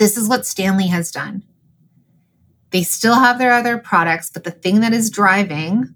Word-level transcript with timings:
This 0.00 0.16
is 0.16 0.30
what 0.30 0.46
Stanley 0.46 0.86
has 0.86 1.12
done. 1.12 1.42
They 2.70 2.82
still 2.82 3.16
have 3.16 3.38
their 3.38 3.52
other 3.52 3.76
products, 3.76 4.30
but 4.30 4.44
the 4.44 4.50
thing 4.50 4.80
that 4.80 4.94
is 4.94 5.10
driving 5.10 5.94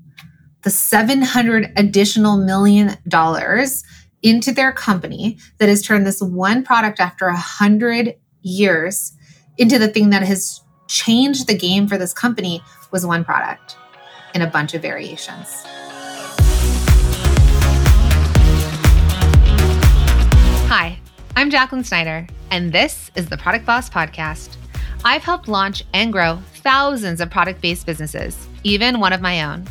the 0.60 0.68
700 0.68 1.72
additional 1.74 2.36
million 2.36 2.98
dollars 3.08 3.82
into 4.22 4.52
their 4.52 4.72
company 4.72 5.38
that 5.56 5.70
has 5.70 5.80
turned 5.80 6.06
this 6.06 6.20
one 6.20 6.62
product 6.62 7.00
after 7.00 7.28
a 7.28 7.36
hundred 7.36 8.14
years 8.42 9.14
into 9.56 9.78
the 9.78 9.88
thing 9.88 10.10
that 10.10 10.22
has 10.22 10.60
changed 10.86 11.46
the 11.46 11.56
game 11.56 11.88
for 11.88 11.96
this 11.96 12.12
company 12.12 12.62
was 12.90 13.06
one 13.06 13.24
product 13.24 13.78
in 14.34 14.42
a 14.42 14.46
bunch 14.46 14.74
of 14.74 14.82
variations. 14.82 15.62
Hi, 20.68 20.98
I'm 21.36 21.50
Jacqueline 21.50 21.82
Snyder, 21.82 22.28
and 22.52 22.72
this 22.72 23.10
is 23.16 23.28
the 23.28 23.36
Product 23.36 23.66
Boss 23.66 23.90
Podcast. 23.90 24.56
I've 25.04 25.24
helped 25.24 25.48
launch 25.48 25.82
and 25.92 26.12
grow 26.12 26.38
thousands 26.62 27.20
of 27.20 27.28
product 27.28 27.60
based 27.60 27.86
businesses, 27.86 28.46
even 28.62 29.00
one 29.00 29.12
of 29.12 29.20
my 29.20 29.42
own. 29.42 29.66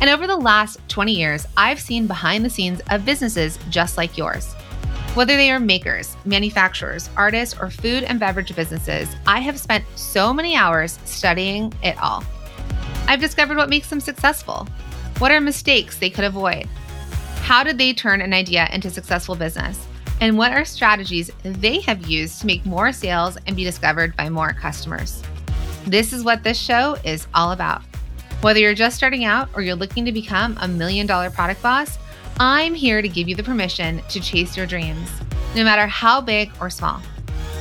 And 0.00 0.08
over 0.08 0.28
the 0.28 0.36
last 0.36 0.78
20 0.86 1.12
years, 1.12 1.48
I've 1.56 1.80
seen 1.80 2.06
behind 2.06 2.44
the 2.44 2.50
scenes 2.50 2.80
of 2.90 3.04
businesses 3.04 3.58
just 3.70 3.96
like 3.96 4.16
yours. 4.16 4.52
Whether 5.14 5.36
they 5.36 5.50
are 5.50 5.58
makers, 5.58 6.16
manufacturers, 6.24 7.10
artists, 7.16 7.58
or 7.60 7.70
food 7.70 8.04
and 8.04 8.20
beverage 8.20 8.54
businesses, 8.54 9.08
I 9.26 9.40
have 9.40 9.58
spent 9.58 9.84
so 9.96 10.32
many 10.32 10.54
hours 10.54 11.00
studying 11.06 11.72
it 11.82 11.98
all. 12.00 12.22
I've 13.08 13.20
discovered 13.20 13.56
what 13.56 13.68
makes 13.68 13.90
them 13.90 14.00
successful. 14.00 14.68
What 15.18 15.32
are 15.32 15.40
mistakes 15.40 15.98
they 15.98 16.08
could 16.08 16.24
avoid? 16.24 16.68
How 17.42 17.64
did 17.64 17.78
they 17.78 17.94
turn 17.94 18.20
an 18.20 18.32
idea 18.32 18.68
into 18.72 18.90
successful 18.90 19.34
business? 19.34 19.88
And 20.20 20.36
what 20.36 20.52
are 20.52 20.64
strategies 20.64 21.30
they 21.42 21.80
have 21.80 22.06
used 22.06 22.40
to 22.40 22.46
make 22.46 22.66
more 22.66 22.92
sales 22.92 23.38
and 23.46 23.56
be 23.56 23.64
discovered 23.64 24.14
by 24.16 24.28
more 24.28 24.52
customers? 24.52 25.22
This 25.86 26.12
is 26.12 26.22
what 26.22 26.42
this 26.42 26.58
show 26.58 26.96
is 27.04 27.26
all 27.34 27.52
about. 27.52 27.82
Whether 28.42 28.60
you're 28.60 28.74
just 28.74 28.96
starting 28.96 29.24
out 29.24 29.48
or 29.54 29.62
you're 29.62 29.74
looking 29.74 30.04
to 30.04 30.12
become 30.12 30.58
a 30.60 30.68
million 30.68 31.06
dollar 31.06 31.30
product 31.30 31.62
boss, 31.62 31.98
I'm 32.38 32.74
here 32.74 33.02
to 33.02 33.08
give 33.08 33.28
you 33.28 33.34
the 33.34 33.42
permission 33.42 34.02
to 34.08 34.20
chase 34.20 34.56
your 34.56 34.66
dreams, 34.66 35.10
no 35.54 35.64
matter 35.64 35.86
how 35.86 36.20
big 36.20 36.50
or 36.60 36.70
small. 36.70 37.00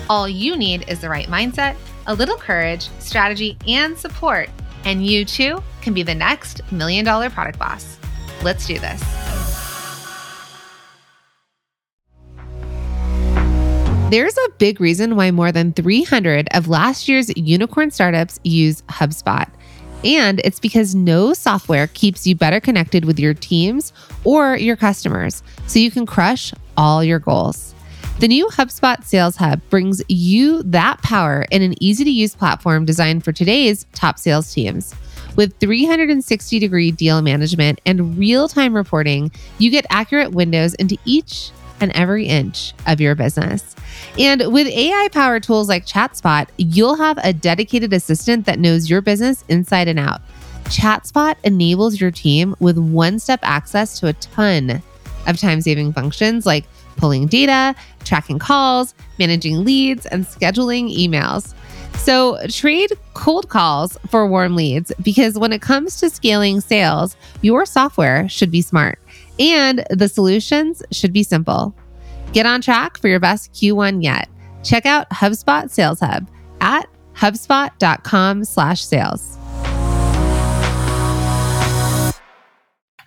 All 0.09 0.27
you 0.27 0.55
need 0.57 0.87
is 0.89 0.99
the 0.99 1.09
right 1.09 1.27
mindset, 1.27 1.75
a 2.07 2.13
little 2.13 2.37
courage, 2.37 2.89
strategy, 2.99 3.57
and 3.67 3.97
support, 3.97 4.49
and 4.85 5.05
you 5.05 5.25
too 5.25 5.61
can 5.81 5.93
be 5.93 6.03
the 6.03 6.15
next 6.15 6.69
million 6.71 7.05
dollar 7.05 7.29
product 7.29 7.59
boss. 7.59 7.97
Let's 8.41 8.65
do 8.65 8.79
this. 8.79 9.28
There's 14.09 14.35
a 14.35 14.49
big 14.57 14.81
reason 14.81 15.15
why 15.15 15.29
more 15.29 15.51
than 15.51 15.71
300 15.71 16.47
of 16.55 16.67
last 16.67 17.07
year's 17.07 17.29
unicorn 17.37 17.91
startups 17.91 18.39
use 18.43 18.81
HubSpot. 18.89 19.47
And 20.03 20.41
it's 20.43 20.59
because 20.59 20.95
no 20.95 21.35
software 21.35 21.85
keeps 21.85 22.25
you 22.25 22.33
better 22.33 22.59
connected 22.59 23.05
with 23.05 23.19
your 23.19 23.35
teams 23.35 23.93
or 24.23 24.57
your 24.57 24.75
customers 24.75 25.43
so 25.67 25.77
you 25.77 25.91
can 25.91 26.07
crush 26.07 26.51
all 26.75 27.03
your 27.03 27.19
goals. 27.19 27.75
The 28.19 28.27
new 28.27 28.47
HubSpot 28.47 29.03
Sales 29.03 29.35
Hub 29.35 29.61
brings 29.69 30.01
you 30.07 30.63
that 30.63 31.03
power 31.03 31.45
in 31.51 31.61
an 31.61 31.75
easy 31.79 32.03
to 32.03 32.09
use 32.09 32.33
platform 32.33 32.85
designed 32.85 33.23
for 33.23 33.31
today's 33.31 33.85
top 33.93 34.17
sales 34.17 34.51
teams. 34.51 34.95
With 35.35 35.55
360 35.59 36.57
degree 36.57 36.89
deal 36.89 37.21
management 37.21 37.79
and 37.85 38.17
real 38.17 38.47
time 38.47 38.75
reporting, 38.75 39.31
you 39.59 39.69
get 39.69 39.85
accurate 39.91 40.31
windows 40.31 40.73
into 40.73 40.97
each 41.05 41.51
and 41.79 41.91
every 41.93 42.25
inch 42.25 42.73
of 42.87 42.99
your 43.01 43.15
business. 43.15 43.75
And 44.17 44.51
with 44.51 44.67
AI 44.67 45.09
powered 45.11 45.43
tools 45.43 45.69
like 45.69 45.85
ChatSpot, 45.85 46.47
you'll 46.57 46.95
have 46.95 47.19
a 47.23 47.33
dedicated 47.33 47.93
assistant 47.93 48.45
that 48.45 48.59
knows 48.59 48.89
your 48.89 49.01
business 49.01 49.43
inside 49.49 49.87
and 49.87 49.99
out. 49.99 50.21
ChatSpot 50.65 51.35
enables 51.43 51.99
your 51.99 52.11
team 52.11 52.55
with 52.59 52.77
one 52.77 53.19
step 53.19 53.39
access 53.43 53.99
to 53.99 54.07
a 54.07 54.13
ton 54.13 54.81
of 55.27 55.37
time 55.39 55.61
saving 55.61 55.93
functions 55.93 56.45
like 56.45 56.65
pulling 56.95 57.27
data, 57.27 57.75
tracking 58.03 58.39
calls, 58.39 58.93
managing 59.17 59.63
leads, 59.63 60.05
and 60.05 60.25
scheduling 60.25 60.95
emails. 60.95 61.53
So 61.97 62.37
trade 62.47 62.91
cold 63.13 63.49
calls 63.49 63.97
for 64.09 64.27
warm 64.27 64.55
leads 64.55 64.91
because 65.01 65.37
when 65.37 65.53
it 65.53 65.61
comes 65.61 65.99
to 65.99 66.09
scaling 66.09 66.61
sales, 66.61 67.15
your 67.41 67.65
software 67.65 68.29
should 68.29 68.51
be 68.51 68.61
smart 68.61 68.99
and 69.39 69.85
the 69.89 70.07
solutions 70.07 70.83
should 70.91 71.13
be 71.13 71.23
simple. 71.23 71.73
Get 72.31 72.45
on 72.45 72.61
track 72.61 72.97
for 72.99 73.07
your 73.07 73.19
best 73.19 73.53
Q1 73.53 74.03
yet. 74.03 74.29
Check 74.63 74.85
out 74.85 75.09
HubSpot 75.09 75.69
Sales 75.69 75.99
Hub 75.99 76.29
at 76.61 76.87
hubspot.com 77.15 78.45
slash 78.45 78.85
sales. 78.85 79.37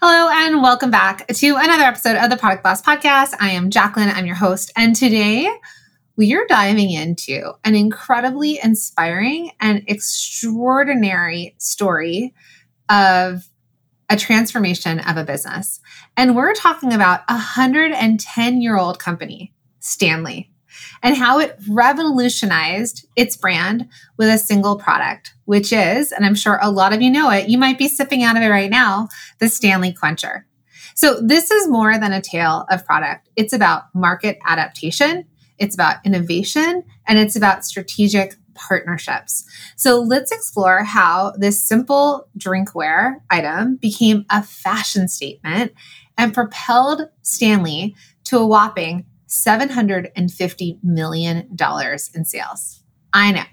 Hello 0.00 0.28
and 0.32 0.60
welcome 0.60 0.90
back 0.90 1.28
to 1.28 1.54
another 1.56 1.84
episode 1.84 2.16
of 2.16 2.30
the 2.30 2.36
Product 2.36 2.64
Boss 2.64 2.82
Podcast. 2.82 3.34
I 3.38 3.50
am 3.50 3.70
Jacqueline, 3.70 4.08
I'm 4.08 4.26
your 4.26 4.34
host, 4.34 4.72
and 4.76 4.96
today 4.96 5.48
we 6.16 6.34
are 6.34 6.44
diving 6.48 6.90
into 6.90 7.52
an 7.64 7.76
incredibly 7.76 8.58
inspiring 8.62 9.52
and 9.60 9.84
extraordinary 9.86 11.54
story 11.58 12.34
of 12.90 13.48
a 14.12 14.16
transformation 14.16 15.00
of 15.00 15.16
a 15.16 15.24
business. 15.24 15.80
And 16.18 16.36
we're 16.36 16.52
talking 16.52 16.92
about 16.92 17.20
a 17.30 17.32
110 17.32 18.60
year 18.60 18.76
old 18.76 18.98
company, 18.98 19.54
Stanley, 19.80 20.50
and 21.02 21.16
how 21.16 21.38
it 21.38 21.58
revolutionized 21.66 23.06
its 23.16 23.38
brand 23.38 23.88
with 24.18 24.28
a 24.28 24.36
single 24.36 24.76
product, 24.76 25.32
which 25.46 25.72
is, 25.72 26.12
and 26.12 26.26
I'm 26.26 26.34
sure 26.34 26.58
a 26.60 26.70
lot 26.70 26.92
of 26.92 27.00
you 27.00 27.10
know 27.10 27.30
it, 27.30 27.48
you 27.48 27.56
might 27.56 27.78
be 27.78 27.88
sipping 27.88 28.22
out 28.22 28.36
of 28.36 28.42
it 28.42 28.50
right 28.50 28.70
now, 28.70 29.08
the 29.38 29.48
Stanley 29.48 29.94
Quencher. 29.94 30.46
So 30.94 31.18
this 31.18 31.50
is 31.50 31.66
more 31.66 31.96
than 31.96 32.12
a 32.12 32.20
tale 32.20 32.66
of 32.68 32.84
product. 32.84 33.30
It's 33.34 33.54
about 33.54 33.84
market 33.94 34.38
adaptation. 34.44 35.24
It's 35.56 35.74
about 35.74 36.04
innovation 36.04 36.84
and 37.08 37.18
it's 37.18 37.34
about 37.34 37.64
strategic 37.64 38.34
partnerships. 38.54 39.44
So 39.76 40.00
let's 40.00 40.32
explore 40.32 40.84
how 40.84 41.32
this 41.36 41.62
simple 41.62 42.28
drinkware 42.38 43.16
item 43.30 43.76
became 43.76 44.24
a 44.30 44.42
fashion 44.42 45.08
statement 45.08 45.72
and 46.18 46.34
propelled 46.34 47.08
Stanley 47.22 47.94
to 48.24 48.38
a 48.38 48.46
whopping 48.46 49.06
$750 49.28 50.78
million 50.82 51.56
in 52.14 52.24
sales. 52.24 52.82
I 53.14 53.32
know 53.32 53.44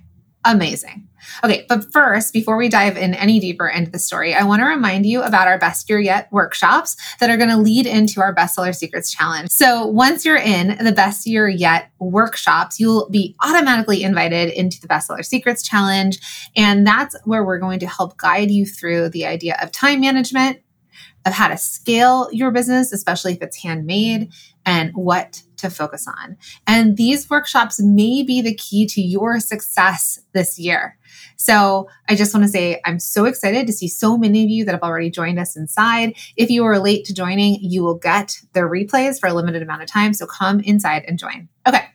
amazing. 0.45 1.07
Okay, 1.43 1.65
but 1.67 1.91
first, 1.91 2.33
before 2.33 2.57
we 2.57 2.69
dive 2.69 2.97
in 2.97 3.13
any 3.13 3.39
deeper 3.39 3.67
into 3.67 3.91
the 3.91 3.99
story, 3.99 4.33
I 4.33 4.43
want 4.43 4.61
to 4.61 4.65
remind 4.65 5.05
you 5.05 5.21
about 5.21 5.47
our 5.47 5.57
Best 5.57 5.89
Year 5.89 5.99
Yet 5.99 6.31
workshops 6.31 6.95
that 7.19 7.29
are 7.29 7.37
going 7.37 7.49
to 7.49 7.57
lead 7.57 7.85
into 7.85 8.21
our 8.21 8.33
Bestseller 8.33 8.75
Secrets 8.75 9.11
Challenge. 9.11 9.49
So 9.49 9.85
once 9.85 10.25
you're 10.25 10.37
in 10.37 10.83
the 10.83 10.91
Best 10.91 11.27
Year 11.27 11.47
Yet 11.47 11.91
workshops, 11.99 12.79
you'll 12.79 13.09
be 13.09 13.35
automatically 13.43 14.03
invited 14.03 14.49
into 14.53 14.79
the 14.81 14.87
Bestseller 14.87 15.25
Secrets 15.25 15.61
Challenge. 15.61 16.19
And 16.55 16.87
that's 16.87 17.15
where 17.25 17.43
we're 17.43 17.59
going 17.59 17.79
to 17.79 17.87
help 17.87 18.17
guide 18.17 18.51
you 18.51 18.65
through 18.65 19.09
the 19.09 19.25
idea 19.25 19.57
of 19.61 19.71
time 19.71 20.01
management, 20.01 20.61
of 21.25 21.33
how 21.33 21.47
to 21.47 21.57
scale 21.57 22.29
your 22.31 22.51
business, 22.51 22.91
especially 22.91 23.33
if 23.33 23.41
it's 23.41 23.61
handmade, 23.61 24.31
and 24.65 24.91
what 24.93 25.43
to 25.57 25.69
focus 25.69 26.07
on. 26.07 26.37
And 26.67 26.95
these 26.97 27.29
workshops 27.29 27.81
may 27.81 28.23
be 28.23 28.41
the 28.41 28.55
key 28.55 28.85
to 28.87 29.01
your 29.01 29.39
success 29.39 30.19
this 30.33 30.57
year. 30.57 30.97
So 31.35 31.89
I 32.07 32.15
just 32.15 32.33
want 32.33 32.45
to 32.45 32.51
say 32.51 32.81
I'm 32.85 32.99
so 32.99 33.25
excited 33.25 33.67
to 33.67 33.73
see 33.73 33.87
so 33.87 34.17
many 34.17 34.43
of 34.43 34.49
you 34.49 34.65
that 34.65 34.71
have 34.71 34.83
already 34.83 35.09
joined 35.09 35.39
us 35.39 35.55
inside. 35.55 36.15
If 36.37 36.49
you 36.49 36.63
are 36.65 36.79
late 36.79 37.05
to 37.05 37.13
joining, 37.13 37.57
you 37.61 37.83
will 37.83 37.97
get 37.97 38.37
the 38.53 38.61
replays 38.61 39.19
for 39.19 39.27
a 39.27 39.33
limited 39.33 39.61
amount 39.61 39.81
of 39.81 39.89
time. 39.89 40.13
So 40.13 40.25
come 40.25 40.59
inside 40.61 41.03
and 41.07 41.19
join. 41.19 41.49
Okay. 41.67 41.85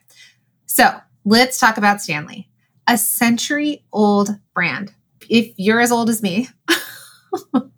So 0.65 0.99
let's 1.23 1.59
talk 1.59 1.77
about 1.77 2.01
Stanley, 2.01 2.49
a 2.87 2.97
century 2.97 3.85
old 3.91 4.29
brand. 4.53 4.93
If 5.29 5.53
you're 5.57 5.79
as 5.79 5.91
old 5.91 6.09
as 6.09 6.21
me, 6.21 6.49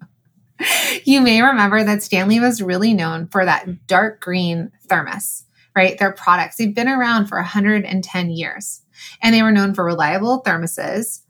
you 1.04 1.22
may 1.22 1.42
remember 1.42 1.84
that 1.84 2.04
Stanley 2.04 2.40
was 2.40 2.62
really 2.62 2.94
known 2.94 3.28
for 3.28 3.46
that 3.46 3.88
dark 3.88 4.22
green 4.22 4.72
thermos 4.88 5.46
right? 5.78 6.00
Their 6.00 6.12
products, 6.12 6.56
they've 6.56 6.74
been 6.74 6.88
around 6.88 7.28
for 7.28 7.38
110 7.38 8.30
years 8.32 8.82
and 9.22 9.34
they 9.34 9.44
were 9.44 9.52
known 9.52 9.76
for 9.76 9.86
reliable 9.86 10.42
thermoses. 10.42 11.22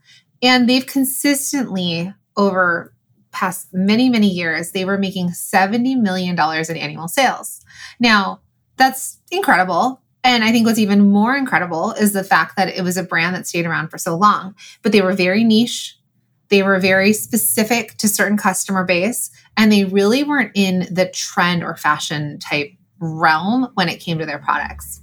And 0.41 0.69
they've 0.69 0.85
consistently, 0.85 2.13
over 2.37 2.93
past 3.31 3.67
many, 3.73 4.07
many 4.07 4.29
years, 4.29 4.71
they 4.71 4.85
were 4.85 4.97
making 4.97 5.31
$70 5.31 5.99
million 5.99 6.39
in 6.39 6.77
annual 6.77 7.09
sales. 7.09 7.59
Now, 7.99 8.39
that's 8.77 9.19
incredible. 9.31 10.01
And 10.23 10.45
I 10.45 10.53
think 10.53 10.65
what's 10.65 10.79
even 10.79 11.09
more 11.09 11.35
incredible 11.35 11.91
is 11.91 12.13
the 12.13 12.23
fact 12.23 12.55
that 12.55 12.69
it 12.69 12.83
was 12.83 12.95
a 12.95 13.03
brand 13.03 13.35
that 13.35 13.47
stayed 13.47 13.65
around 13.65 13.89
for 13.89 13.97
so 13.97 14.15
long, 14.15 14.55
but 14.81 14.93
they 14.93 15.01
were 15.01 15.13
very 15.13 15.43
niche. 15.43 15.99
They 16.49 16.63
were 16.63 16.79
very 16.79 17.13
specific 17.13 17.97
to 17.97 18.07
certain 18.07 18.37
customer 18.37 18.85
base, 18.85 19.29
and 19.57 19.71
they 19.71 19.85
really 19.85 20.23
weren't 20.23 20.51
in 20.55 20.87
the 20.91 21.09
trend 21.09 21.63
or 21.63 21.75
fashion 21.75 22.39
type 22.39 22.71
realm 22.99 23.69
when 23.73 23.89
it 23.89 23.99
came 23.99 24.17
to 24.19 24.25
their 24.25 24.39
products. 24.39 25.01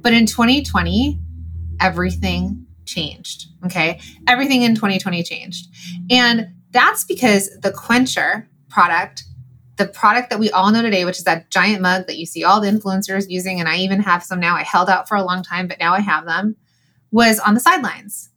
But 0.00 0.12
in 0.12 0.26
2020, 0.26 1.20
everything 1.80 2.66
changed. 2.86 3.46
Okay. 3.64 4.00
Everything 4.28 4.62
in 4.62 4.74
2020 4.74 5.22
changed. 5.22 5.66
And 6.10 6.48
that's 6.70 7.04
because 7.04 7.48
the 7.60 7.72
Quencher 7.72 8.48
product, 8.68 9.24
the 9.76 9.86
product 9.86 10.30
that 10.30 10.38
we 10.38 10.50
all 10.50 10.70
know 10.70 10.82
today, 10.82 11.04
which 11.04 11.18
is 11.18 11.24
that 11.24 11.50
giant 11.50 11.80
mug 11.80 12.06
that 12.06 12.18
you 12.18 12.26
see 12.26 12.44
all 12.44 12.60
the 12.60 12.70
influencers 12.70 13.26
using, 13.28 13.60
and 13.60 13.68
I 13.68 13.78
even 13.78 14.00
have 14.00 14.22
some 14.22 14.40
now. 14.40 14.56
I 14.56 14.62
held 14.62 14.90
out 14.90 15.08
for 15.08 15.16
a 15.16 15.24
long 15.24 15.42
time, 15.42 15.66
but 15.66 15.78
now 15.78 15.94
I 15.94 16.00
have 16.00 16.26
them, 16.26 16.56
was 17.10 17.38
on 17.38 17.54
the 17.54 17.60
sidelines. 17.60 18.30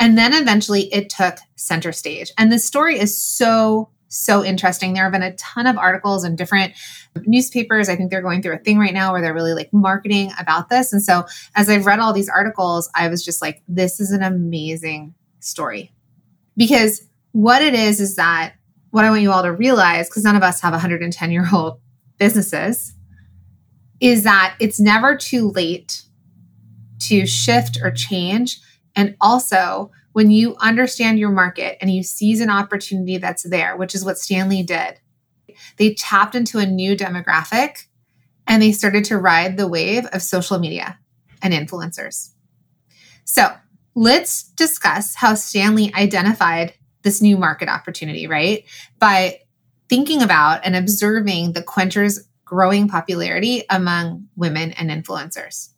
And 0.00 0.18
then 0.18 0.34
eventually 0.34 0.92
it 0.92 1.10
took 1.10 1.36
center 1.54 1.92
stage. 1.92 2.32
And 2.36 2.50
the 2.50 2.58
story 2.58 2.98
is 2.98 3.16
so 3.16 3.90
so 4.12 4.44
interesting. 4.44 4.92
There 4.92 5.04
have 5.04 5.12
been 5.12 5.22
a 5.22 5.36
ton 5.36 5.68
of 5.68 5.78
articles 5.78 6.24
in 6.24 6.34
different 6.34 6.72
newspapers. 7.26 7.88
I 7.88 7.94
think 7.94 8.10
they're 8.10 8.22
going 8.22 8.42
through 8.42 8.54
a 8.56 8.58
thing 8.58 8.76
right 8.76 8.92
now 8.92 9.12
where 9.12 9.22
they're 9.22 9.32
really 9.32 9.54
like 9.54 9.72
marketing 9.72 10.32
about 10.36 10.68
this. 10.68 10.92
And 10.92 11.00
so 11.00 11.26
as 11.54 11.68
I've 11.68 11.86
read 11.86 12.00
all 12.00 12.12
these 12.12 12.28
articles, 12.28 12.90
I 12.96 13.06
was 13.06 13.24
just 13.24 13.40
like, 13.40 13.62
this 13.68 14.00
is 14.00 14.10
an 14.10 14.24
amazing 14.24 15.14
story. 15.38 15.92
Because 16.56 17.06
what 17.30 17.62
it 17.62 17.74
is, 17.74 18.00
is 18.00 18.16
that 18.16 18.54
what 18.90 19.04
I 19.04 19.10
want 19.10 19.22
you 19.22 19.30
all 19.30 19.44
to 19.44 19.52
realize, 19.52 20.08
because 20.08 20.24
none 20.24 20.34
of 20.34 20.42
us 20.42 20.60
have 20.60 20.72
110 20.72 21.30
year 21.30 21.46
old 21.52 21.80
businesses, 22.18 22.92
is 24.00 24.24
that 24.24 24.56
it's 24.58 24.80
never 24.80 25.16
too 25.16 25.50
late 25.50 26.02
to 27.02 27.26
shift 27.26 27.78
or 27.80 27.92
change. 27.92 28.60
And 28.96 29.16
also, 29.20 29.90
when 30.12 30.30
you 30.30 30.56
understand 30.56 31.18
your 31.18 31.30
market 31.30 31.78
and 31.80 31.90
you 31.90 32.02
seize 32.02 32.40
an 32.40 32.50
opportunity 32.50 33.18
that's 33.18 33.44
there, 33.44 33.76
which 33.76 33.94
is 33.94 34.04
what 34.04 34.18
Stanley 34.18 34.62
did, 34.62 35.00
they 35.76 35.94
tapped 35.94 36.34
into 36.34 36.58
a 36.58 36.66
new 36.66 36.96
demographic 36.96 37.86
and 38.46 38.62
they 38.62 38.72
started 38.72 39.04
to 39.04 39.18
ride 39.18 39.56
the 39.56 39.68
wave 39.68 40.06
of 40.12 40.22
social 40.22 40.58
media 40.58 40.98
and 41.42 41.54
influencers. 41.54 42.30
So 43.24 43.52
let's 43.94 44.42
discuss 44.42 45.14
how 45.14 45.34
Stanley 45.34 45.92
identified 45.94 46.74
this 47.02 47.22
new 47.22 47.36
market 47.36 47.68
opportunity, 47.68 48.26
right? 48.26 48.64
By 48.98 49.40
thinking 49.88 50.22
about 50.22 50.60
and 50.64 50.76
observing 50.76 51.52
the 51.52 51.62
Quencher's 51.62 52.28
growing 52.44 52.88
popularity 52.88 53.62
among 53.70 54.26
women 54.36 54.72
and 54.72 54.90
influencers. 54.90 55.70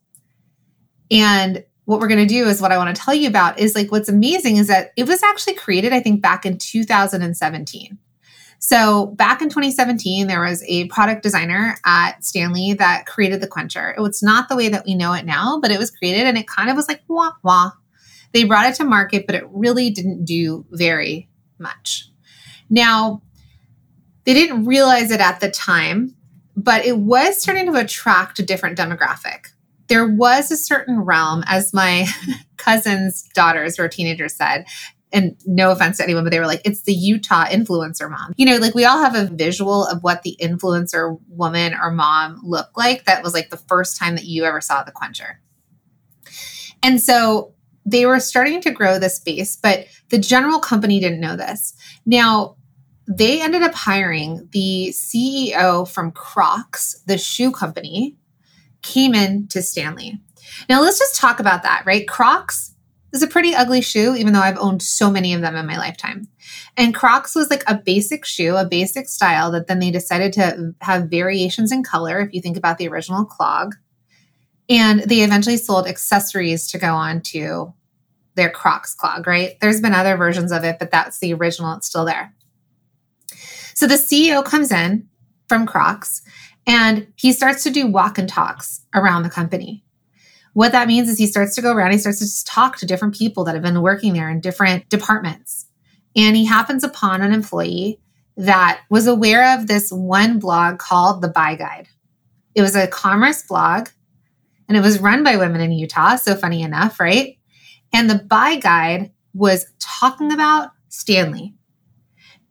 And 1.10 1.64
what 1.92 2.00
we're 2.00 2.08
going 2.08 2.26
to 2.26 2.34
do 2.34 2.48
is 2.48 2.62
what 2.62 2.72
I 2.72 2.78
want 2.78 2.96
to 2.96 3.00
tell 3.00 3.12
you 3.12 3.28
about 3.28 3.58
is 3.58 3.74
like 3.74 3.92
what's 3.92 4.08
amazing 4.08 4.56
is 4.56 4.68
that 4.68 4.92
it 4.96 5.06
was 5.06 5.22
actually 5.22 5.54
created, 5.54 5.92
I 5.92 6.00
think, 6.00 6.22
back 6.22 6.46
in 6.46 6.56
2017. 6.56 7.98
So 8.58 9.06
back 9.08 9.42
in 9.42 9.50
2017, 9.50 10.26
there 10.26 10.40
was 10.40 10.64
a 10.66 10.86
product 10.86 11.22
designer 11.22 11.76
at 11.84 12.24
Stanley 12.24 12.72
that 12.74 13.04
created 13.04 13.42
the 13.42 13.46
Quencher. 13.46 13.94
It 13.94 14.00
was 14.00 14.22
not 14.22 14.48
the 14.48 14.56
way 14.56 14.70
that 14.70 14.86
we 14.86 14.94
know 14.94 15.12
it 15.12 15.26
now, 15.26 15.58
but 15.60 15.70
it 15.70 15.78
was 15.78 15.90
created 15.90 16.26
and 16.26 16.38
it 16.38 16.48
kind 16.48 16.70
of 16.70 16.76
was 16.76 16.88
like 16.88 17.02
wah 17.08 17.32
wah. 17.42 17.72
They 18.32 18.44
brought 18.44 18.70
it 18.70 18.76
to 18.76 18.84
market, 18.84 19.26
but 19.26 19.34
it 19.34 19.44
really 19.50 19.90
didn't 19.90 20.24
do 20.24 20.64
very 20.70 21.28
much. 21.58 22.08
Now, 22.70 23.20
they 24.24 24.32
didn't 24.32 24.64
realize 24.64 25.10
it 25.10 25.20
at 25.20 25.40
the 25.40 25.50
time, 25.50 26.16
but 26.56 26.86
it 26.86 26.96
was 26.96 27.38
starting 27.38 27.66
to 27.66 27.78
attract 27.78 28.38
a 28.38 28.42
different 28.42 28.78
demographic 28.78 29.51
there 29.92 30.08
was 30.08 30.50
a 30.50 30.56
certain 30.56 31.00
realm, 31.00 31.44
as 31.46 31.74
my 31.74 32.06
cousin's 32.56 33.24
daughters 33.34 33.76
who 33.76 33.82
are 33.82 33.88
teenagers 33.88 34.34
said, 34.34 34.64
and 35.12 35.36
no 35.44 35.70
offense 35.70 35.98
to 35.98 36.02
anyone, 36.02 36.24
but 36.24 36.30
they 36.30 36.40
were 36.40 36.46
like, 36.46 36.62
it's 36.64 36.84
the 36.84 36.94
Utah 36.94 37.44
influencer 37.44 38.08
mom. 38.08 38.32
You 38.38 38.46
know, 38.46 38.56
like 38.56 38.74
we 38.74 38.86
all 38.86 39.02
have 39.02 39.14
a 39.14 39.26
visual 39.26 39.84
of 39.86 40.02
what 40.02 40.22
the 40.22 40.34
influencer 40.40 41.18
woman 41.28 41.74
or 41.74 41.90
mom 41.90 42.40
looked 42.42 42.78
like. 42.78 43.04
That 43.04 43.22
was 43.22 43.34
like 43.34 43.50
the 43.50 43.58
first 43.58 43.98
time 43.98 44.16
that 44.16 44.24
you 44.24 44.44
ever 44.44 44.62
saw 44.62 44.82
the 44.82 44.92
quencher. 44.92 45.42
And 46.82 46.98
so 46.98 47.52
they 47.84 48.06
were 48.06 48.18
starting 48.18 48.62
to 48.62 48.70
grow 48.70 48.98
this 48.98 49.20
base, 49.20 49.56
but 49.56 49.88
the 50.08 50.18
general 50.18 50.58
company 50.58 51.00
didn't 51.00 51.20
know 51.20 51.36
this. 51.36 51.74
Now, 52.06 52.56
they 53.06 53.42
ended 53.42 53.60
up 53.60 53.74
hiring 53.74 54.48
the 54.52 54.88
CEO 54.94 55.86
from 55.86 56.12
Crocs, 56.12 57.02
the 57.04 57.18
shoe 57.18 57.52
company, 57.52 58.16
came 58.82 59.14
in 59.14 59.48
to 59.48 59.62
Stanley. 59.62 60.20
Now 60.68 60.80
let's 60.82 60.98
just 60.98 61.16
talk 61.16 61.40
about 61.40 61.62
that, 61.62 61.84
right? 61.86 62.06
Crocs 62.06 62.74
is 63.12 63.22
a 63.22 63.26
pretty 63.26 63.54
ugly 63.54 63.80
shoe, 63.80 64.14
even 64.14 64.32
though 64.32 64.40
I've 64.40 64.58
owned 64.58 64.82
so 64.82 65.10
many 65.10 65.34
of 65.34 65.42
them 65.42 65.54
in 65.54 65.66
my 65.66 65.76
lifetime. 65.76 66.28
And 66.76 66.94
Crocs 66.94 67.34
was 67.34 67.50
like 67.50 67.62
a 67.66 67.74
basic 67.74 68.24
shoe, 68.24 68.56
a 68.56 68.64
basic 68.64 69.08
style 69.08 69.50
that 69.52 69.66
then 69.66 69.78
they 69.78 69.90
decided 69.90 70.32
to 70.34 70.74
have 70.80 71.10
variations 71.10 71.72
in 71.72 71.82
color, 71.82 72.20
if 72.20 72.32
you 72.32 72.40
think 72.40 72.56
about 72.56 72.78
the 72.78 72.88
original 72.88 73.24
clog. 73.24 73.74
And 74.68 75.00
they 75.00 75.20
eventually 75.20 75.58
sold 75.58 75.86
accessories 75.86 76.70
to 76.70 76.78
go 76.78 76.94
on 76.94 77.20
to 77.22 77.74
their 78.34 78.50
Crocs 78.50 78.94
clog, 78.94 79.26
right? 79.26 79.58
There's 79.60 79.82
been 79.82 79.92
other 79.92 80.16
versions 80.16 80.52
of 80.52 80.64
it, 80.64 80.78
but 80.78 80.90
that's 80.90 81.18
the 81.18 81.34
original. 81.34 81.74
It's 81.74 81.86
still 81.86 82.06
there. 82.06 82.34
So 83.74 83.86
the 83.86 83.94
CEO 83.94 84.42
comes 84.42 84.72
in 84.72 85.08
from 85.48 85.66
Crocs 85.66 86.22
and 86.66 87.06
he 87.16 87.32
starts 87.32 87.62
to 87.64 87.70
do 87.70 87.86
walk 87.86 88.18
and 88.18 88.28
talks 88.28 88.84
around 88.94 89.22
the 89.22 89.30
company. 89.30 89.84
What 90.54 90.72
that 90.72 90.88
means 90.88 91.08
is 91.08 91.18
he 91.18 91.26
starts 91.26 91.54
to 91.54 91.62
go 91.62 91.72
around, 91.72 91.92
he 91.92 91.98
starts 91.98 92.18
to 92.18 92.24
just 92.24 92.46
talk 92.46 92.76
to 92.78 92.86
different 92.86 93.14
people 93.14 93.44
that 93.44 93.54
have 93.54 93.62
been 93.62 93.82
working 93.82 94.12
there 94.12 94.30
in 94.30 94.40
different 94.40 94.88
departments. 94.88 95.66
And 96.14 96.36
he 96.36 96.44
happens 96.44 96.84
upon 96.84 97.22
an 97.22 97.32
employee 97.32 97.98
that 98.36 98.80
was 98.90 99.06
aware 99.06 99.54
of 99.54 99.66
this 99.66 99.90
one 99.90 100.38
blog 100.38 100.78
called 100.78 101.22
The 101.22 101.28
Buy 101.28 101.54
Guide. 101.54 101.88
It 102.54 102.62
was 102.62 102.76
a 102.76 102.86
commerce 102.86 103.42
blog 103.42 103.88
and 104.68 104.76
it 104.76 104.82
was 104.82 105.00
run 105.00 105.24
by 105.24 105.36
women 105.36 105.60
in 105.60 105.72
Utah. 105.72 106.16
So 106.16 106.34
funny 106.34 106.62
enough, 106.62 107.00
right? 107.00 107.38
And 107.92 108.08
the 108.08 108.18
Buy 108.18 108.56
Guide 108.56 109.10
was 109.34 109.66
talking 109.78 110.32
about 110.32 110.70
Stanley. 110.88 111.54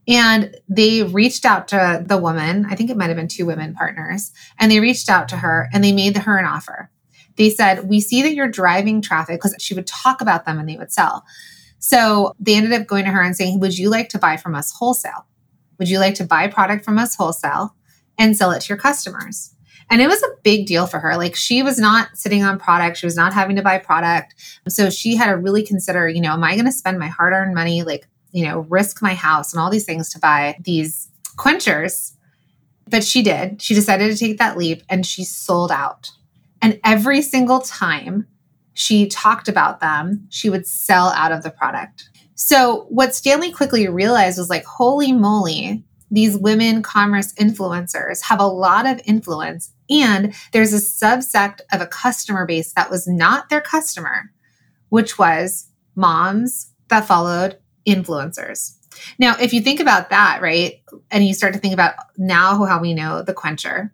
And 0.07 0.55
they 0.67 1.03
reached 1.03 1.45
out 1.45 1.67
to 1.69 2.03
the 2.05 2.17
woman, 2.17 2.65
I 2.69 2.75
think 2.75 2.89
it 2.89 2.97
might 2.97 3.07
have 3.07 3.17
been 3.17 3.27
two 3.27 3.45
women 3.45 3.73
partners, 3.75 4.31
and 4.59 4.71
they 4.71 4.79
reached 4.79 5.09
out 5.09 5.29
to 5.29 5.37
her 5.37 5.69
and 5.71 5.83
they 5.83 5.93
made 5.93 6.17
her 6.17 6.37
an 6.37 6.45
offer. 6.45 6.89
They 7.37 7.49
said, 7.49 7.87
We 7.87 8.01
see 8.01 8.21
that 8.23 8.33
you're 8.33 8.49
driving 8.49 9.01
traffic 9.01 9.39
because 9.39 9.55
she 9.59 9.73
would 9.73 9.87
talk 9.87 10.21
about 10.21 10.45
them 10.45 10.59
and 10.59 10.67
they 10.67 10.77
would 10.77 10.91
sell. 10.91 11.23
So 11.79 12.35
they 12.39 12.55
ended 12.55 12.73
up 12.73 12.87
going 12.87 13.05
to 13.05 13.11
her 13.11 13.21
and 13.21 13.35
saying, 13.35 13.59
Would 13.59 13.77
you 13.77 13.89
like 13.89 14.09
to 14.09 14.19
buy 14.19 14.37
from 14.37 14.55
us 14.55 14.71
wholesale? 14.71 15.25
Would 15.77 15.89
you 15.89 15.99
like 15.99 16.15
to 16.15 16.23
buy 16.23 16.47
product 16.47 16.85
from 16.85 16.97
us 16.97 17.15
wholesale 17.15 17.75
and 18.17 18.35
sell 18.35 18.51
it 18.51 18.61
to 18.61 18.69
your 18.69 18.77
customers? 18.77 19.55
And 19.89 20.01
it 20.01 20.07
was 20.07 20.23
a 20.23 20.35
big 20.43 20.67
deal 20.67 20.87
for 20.87 20.99
her. 20.99 21.17
Like 21.17 21.35
she 21.35 21.63
was 21.63 21.77
not 21.77 22.15
sitting 22.15 22.43
on 22.43 22.59
product, 22.59 22.97
she 22.97 23.05
was 23.05 23.17
not 23.17 23.33
having 23.33 23.57
to 23.57 23.61
buy 23.61 23.77
product. 23.77 24.35
So 24.69 24.89
she 24.89 25.15
had 25.15 25.31
to 25.31 25.37
really 25.37 25.63
consider, 25.63 26.07
you 26.07 26.21
know, 26.21 26.31
am 26.31 26.43
I 26.43 26.53
going 26.53 26.65
to 26.65 26.71
spend 26.71 26.97
my 26.97 27.07
hard 27.07 27.33
earned 27.33 27.53
money 27.53 27.83
like 27.83 28.07
you 28.31 28.45
know, 28.45 28.59
risk 28.69 29.01
my 29.01 29.13
house 29.13 29.53
and 29.53 29.61
all 29.61 29.69
these 29.69 29.85
things 29.85 30.09
to 30.09 30.19
buy 30.19 30.57
these 30.63 31.09
quenchers. 31.37 32.13
But 32.87 33.03
she 33.03 33.21
did. 33.21 33.61
She 33.61 33.73
decided 33.73 34.11
to 34.11 34.17
take 34.17 34.37
that 34.37 34.57
leap 34.57 34.83
and 34.89 35.05
she 35.05 35.23
sold 35.23 35.71
out. 35.71 36.11
And 36.61 36.79
every 36.83 37.21
single 37.21 37.59
time 37.61 38.27
she 38.73 39.07
talked 39.07 39.47
about 39.47 39.79
them, 39.79 40.27
she 40.29 40.49
would 40.49 40.67
sell 40.67 41.09
out 41.09 41.31
of 41.31 41.43
the 41.43 41.51
product. 41.51 42.09
So, 42.35 42.85
what 42.89 43.13
Stanley 43.13 43.51
quickly 43.51 43.87
realized 43.87 44.37
was 44.37 44.49
like, 44.49 44.65
holy 44.65 45.11
moly, 45.11 45.83
these 46.09 46.37
women 46.37 46.81
commerce 46.81 47.33
influencers 47.33 48.21
have 48.23 48.39
a 48.39 48.47
lot 48.47 48.85
of 48.85 49.01
influence. 49.05 49.71
And 49.89 50.33
there's 50.51 50.73
a 50.73 50.77
subsect 50.77 51.61
of 51.71 51.81
a 51.81 51.87
customer 51.87 52.45
base 52.45 52.73
that 52.73 52.89
was 52.89 53.07
not 53.07 53.49
their 53.49 53.61
customer, 53.61 54.31
which 54.89 55.17
was 55.17 55.69
moms 55.95 56.71
that 56.89 57.05
followed 57.05 57.57
influencers. 57.87 58.77
Now, 59.17 59.35
if 59.39 59.53
you 59.53 59.61
think 59.61 59.79
about 59.79 60.09
that, 60.09 60.41
right, 60.41 60.81
and 61.09 61.25
you 61.25 61.33
start 61.33 61.53
to 61.53 61.59
think 61.59 61.73
about 61.73 61.95
now 62.17 62.65
how 62.65 62.81
we 62.81 62.93
know 62.93 63.21
the 63.21 63.33
quencher, 63.33 63.93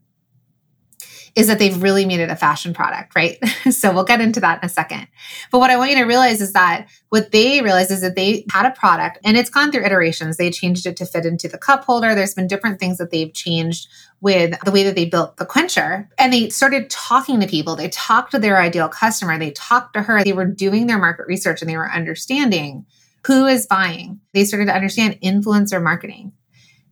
is 1.38 1.46
that 1.46 1.60
they've 1.60 1.84
really 1.84 2.04
made 2.04 2.20
it 2.20 2.32
a 2.32 2.36
fashion 2.36 2.74
product, 2.74 3.16
right? 3.16 3.38
so 3.70 3.94
we'll 3.94 4.04
get 4.04 4.20
into 4.20 4.40
that 4.40 4.58
in 4.62 4.66
a 4.66 4.70
second. 4.70 5.08
But 5.52 5.60
what 5.60 5.70
I 5.70 5.78
want 5.78 5.92
you 5.92 5.98
to 5.98 6.04
realize 6.04 6.42
is 6.42 6.54
that 6.54 6.88
what 7.10 7.32
they 7.32 7.62
realized 7.62 7.92
is 7.92 8.02
that 8.02 8.16
they 8.16 8.44
had 8.52 8.66
a 8.66 8.72
product 8.72 9.20
and 9.24 9.38
it's 9.38 9.52
gone 9.52 9.72
through 9.72 9.86
iterations. 9.86 10.38
They 10.38 10.50
changed 10.50 10.88
it 10.88 10.98
to 10.98 11.06
fit 11.06 11.28
into 11.28 11.48
the 11.48 11.60
cup 11.60 11.84
holder. 11.84 12.16
There's 12.16 12.34
been 12.34 12.48
different 12.48 12.80
things 12.80 12.98
that 12.98 13.12
they've 13.12 13.32
changed 13.32 13.88
with 14.20 14.60
the 14.66 14.72
way 14.72 14.82
that 14.82 14.96
they 14.96 15.06
built 15.06 15.38
the 15.38 15.46
quencher. 15.46 16.10
And 16.18 16.34
they 16.34 16.50
started 16.50 16.90
talking 16.90 17.40
to 17.40 17.48
people. 17.48 17.76
They 17.76 17.90
talked 17.90 18.32
to 18.32 18.40
their 18.40 18.58
ideal 18.58 18.90
customer. 18.90 19.38
They 19.38 19.52
talked 19.52 19.94
to 19.94 20.02
her. 20.02 20.24
They 20.24 20.34
were 20.34 20.46
doing 20.46 20.88
their 20.88 20.98
market 20.98 21.28
research 21.28 21.62
and 21.62 21.70
they 21.70 21.78
were 21.78 21.92
understanding 21.92 22.88
who 23.26 23.46
is 23.46 23.68
buying. 23.68 24.20
They 24.34 24.46
started 24.46 24.68
to 24.68 24.76
understand 24.76 25.20
influencer 25.24 25.82
marketing. 25.82 26.34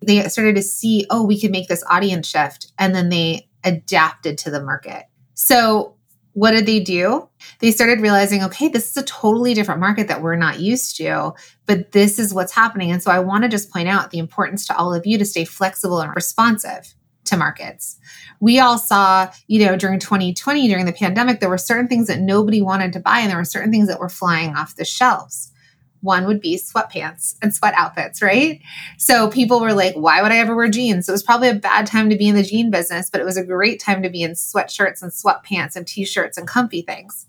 They 0.01 0.27
started 0.27 0.55
to 0.55 0.61
see, 0.61 1.05
oh, 1.09 1.23
we 1.25 1.39
could 1.39 1.51
make 1.51 1.67
this 1.67 1.83
audience 1.89 2.27
shift. 2.27 2.71
And 2.77 2.93
then 2.93 3.09
they 3.09 3.47
adapted 3.63 4.37
to 4.39 4.51
the 4.51 4.61
market. 4.61 5.05
So, 5.33 5.95
what 6.33 6.51
did 6.51 6.65
they 6.65 6.81
do? 6.81 7.29
They 7.59 7.71
started 7.71 8.01
realizing, 8.01 8.43
okay, 8.43 8.67
this 8.67 8.89
is 8.89 8.97
a 8.97 9.05
totally 9.05 9.53
different 9.53 9.79
market 9.79 10.09
that 10.09 10.21
we're 10.21 10.35
not 10.35 10.59
used 10.59 10.97
to, 10.97 11.33
but 11.65 11.93
this 11.93 12.19
is 12.19 12.33
what's 12.33 12.51
happening. 12.51 12.91
And 12.91 13.01
so, 13.01 13.09
I 13.09 13.19
want 13.19 13.43
to 13.43 13.49
just 13.49 13.71
point 13.71 13.87
out 13.87 14.11
the 14.11 14.19
importance 14.19 14.67
to 14.67 14.77
all 14.77 14.93
of 14.93 15.05
you 15.05 15.17
to 15.17 15.25
stay 15.25 15.45
flexible 15.45 16.01
and 16.01 16.13
responsive. 16.15 16.93
to 17.25 17.37
markets. 17.37 17.97
We 18.39 18.59
all 18.59 18.77
saw, 18.77 19.31
you 19.47 19.65
know, 19.65 19.75
during 19.75 19.99
2020, 19.99 20.67
during 20.67 20.85
the 20.85 20.93
pandemic, 20.93 21.39
there 21.39 21.49
were 21.49 21.57
certain 21.57 21.87
things 21.87 22.07
that 22.07 22.19
nobody 22.19 22.61
wanted 22.61 22.93
to 22.93 22.99
buy, 22.99 23.19
and 23.19 23.31
there 23.31 23.37
were 23.37 23.43
certain 23.45 23.71
things 23.71 23.87
that 23.87 23.99
were 23.99 24.09
flying 24.09 24.55
off 24.55 24.75
the 24.75 24.85
shelves. 24.85 25.51
One 26.05 26.25
would 26.27 26.39
be 26.39 26.57
sweatpants 26.57 27.35
and 27.41 27.53
sweat 27.53 27.73
outfits, 27.75 28.21
right? 28.21 28.61
So 28.97 29.29
people 29.29 29.59
were 29.59 29.73
like, 29.73 29.95
why 29.95 30.21
would 30.21 30.31
I 30.31 30.37
ever 30.37 30.55
wear 30.55 30.69
jeans? 30.69 31.07
So 31.07 31.11
it 31.11 31.15
was 31.15 31.23
probably 31.23 31.49
a 31.49 31.55
bad 31.55 31.87
time 31.87 32.09
to 32.11 32.15
be 32.15 32.27
in 32.27 32.35
the 32.35 32.43
jean 32.43 32.69
business, 32.69 33.09
but 33.09 33.19
it 33.19 33.25
was 33.25 33.37
a 33.37 33.43
great 33.43 33.79
time 33.79 34.03
to 34.03 34.09
be 34.09 34.21
in 34.21 34.31
sweatshirts 34.31 35.01
and 35.01 35.11
sweatpants 35.11 35.75
and 35.75 35.87
t 35.87 36.05
shirts 36.05 36.37
and 36.37 36.47
comfy 36.47 36.83
things. 36.83 37.25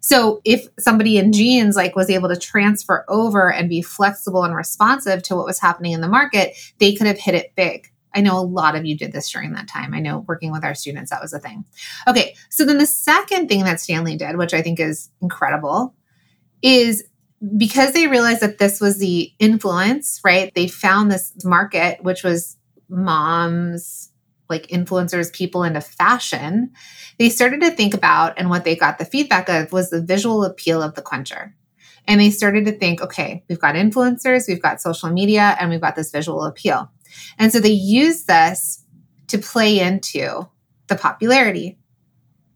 So 0.00 0.40
if 0.44 0.66
somebody 0.78 1.18
in 1.18 1.32
jeans 1.32 1.76
like 1.76 1.96
was 1.96 2.10
able 2.10 2.28
to 2.30 2.36
transfer 2.36 3.04
over 3.08 3.52
and 3.52 3.68
be 3.68 3.82
flexible 3.82 4.42
and 4.42 4.54
responsive 4.54 5.22
to 5.24 5.36
what 5.36 5.46
was 5.46 5.60
happening 5.60 5.92
in 5.92 6.00
the 6.00 6.08
market, 6.08 6.56
they 6.78 6.94
could 6.94 7.06
have 7.06 7.18
hit 7.18 7.34
it 7.34 7.54
big. 7.54 7.90
I 8.14 8.20
know 8.20 8.38
a 8.38 8.44
lot 8.44 8.76
of 8.76 8.84
you 8.86 8.96
did 8.96 9.12
this 9.12 9.30
during 9.30 9.52
that 9.52 9.68
time. 9.68 9.92
I 9.92 10.00
know 10.00 10.24
working 10.28 10.52
with 10.52 10.64
our 10.64 10.74
students, 10.74 11.10
that 11.10 11.20
was 11.20 11.32
a 11.32 11.38
thing. 11.38 11.64
Okay, 12.06 12.36
so 12.48 12.64
then 12.64 12.78
the 12.78 12.86
second 12.86 13.48
thing 13.48 13.64
that 13.64 13.80
Stanley 13.80 14.16
did, 14.16 14.36
which 14.36 14.54
I 14.54 14.62
think 14.62 14.80
is 14.80 15.10
incredible, 15.20 15.94
is 16.62 17.04
because 17.56 17.92
they 17.92 18.06
realized 18.06 18.40
that 18.40 18.58
this 18.58 18.80
was 18.80 18.98
the 18.98 19.32
influence, 19.38 20.20
right? 20.24 20.52
They 20.54 20.68
found 20.68 21.10
this 21.10 21.32
market, 21.44 22.02
which 22.02 22.22
was 22.22 22.56
moms, 22.88 24.10
like 24.48 24.66
influencers, 24.68 25.32
people 25.32 25.64
into 25.64 25.80
fashion. 25.80 26.72
They 27.18 27.28
started 27.28 27.60
to 27.62 27.70
think 27.70 27.94
about, 27.94 28.38
and 28.38 28.50
what 28.50 28.64
they 28.64 28.76
got 28.76 28.98
the 28.98 29.04
feedback 29.04 29.48
of 29.48 29.72
was 29.72 29.90
the 29.90 30.02
visual 30.02 30.44
appeal 30.44 30.82
of 30.82 30.94
the 30.94 31.02
quencher. 31.02 31.54
And 32.06 32.20
they 32.20 32.30
started 32.30 32.66
to 32.66 32.72
think, 32.72 33.00
okay, 33.00 33.44
we've 33.48 33.60
got 33.60 33.76
influencers, 33.76 34.46
we've 34.46 34.62
got 34.62 34.80
social 34.80 35.10
media, 35.10 35.56
and 35.58 35.70
we've 35.70 35.80
got 35.80 35.96
this 35.96 36.10
visual 36.10 36.44
appeal. 36.44 36.90
And 37.38 37.50
so 37.52 37.60
they 37.60 37.70
use 37.70 38.24
this 38.24 38.84
to 39.28 39.38
play 39.38 39.80
into 39.80 40.46
the 40.88 40.96
popularity. 40.96 41.78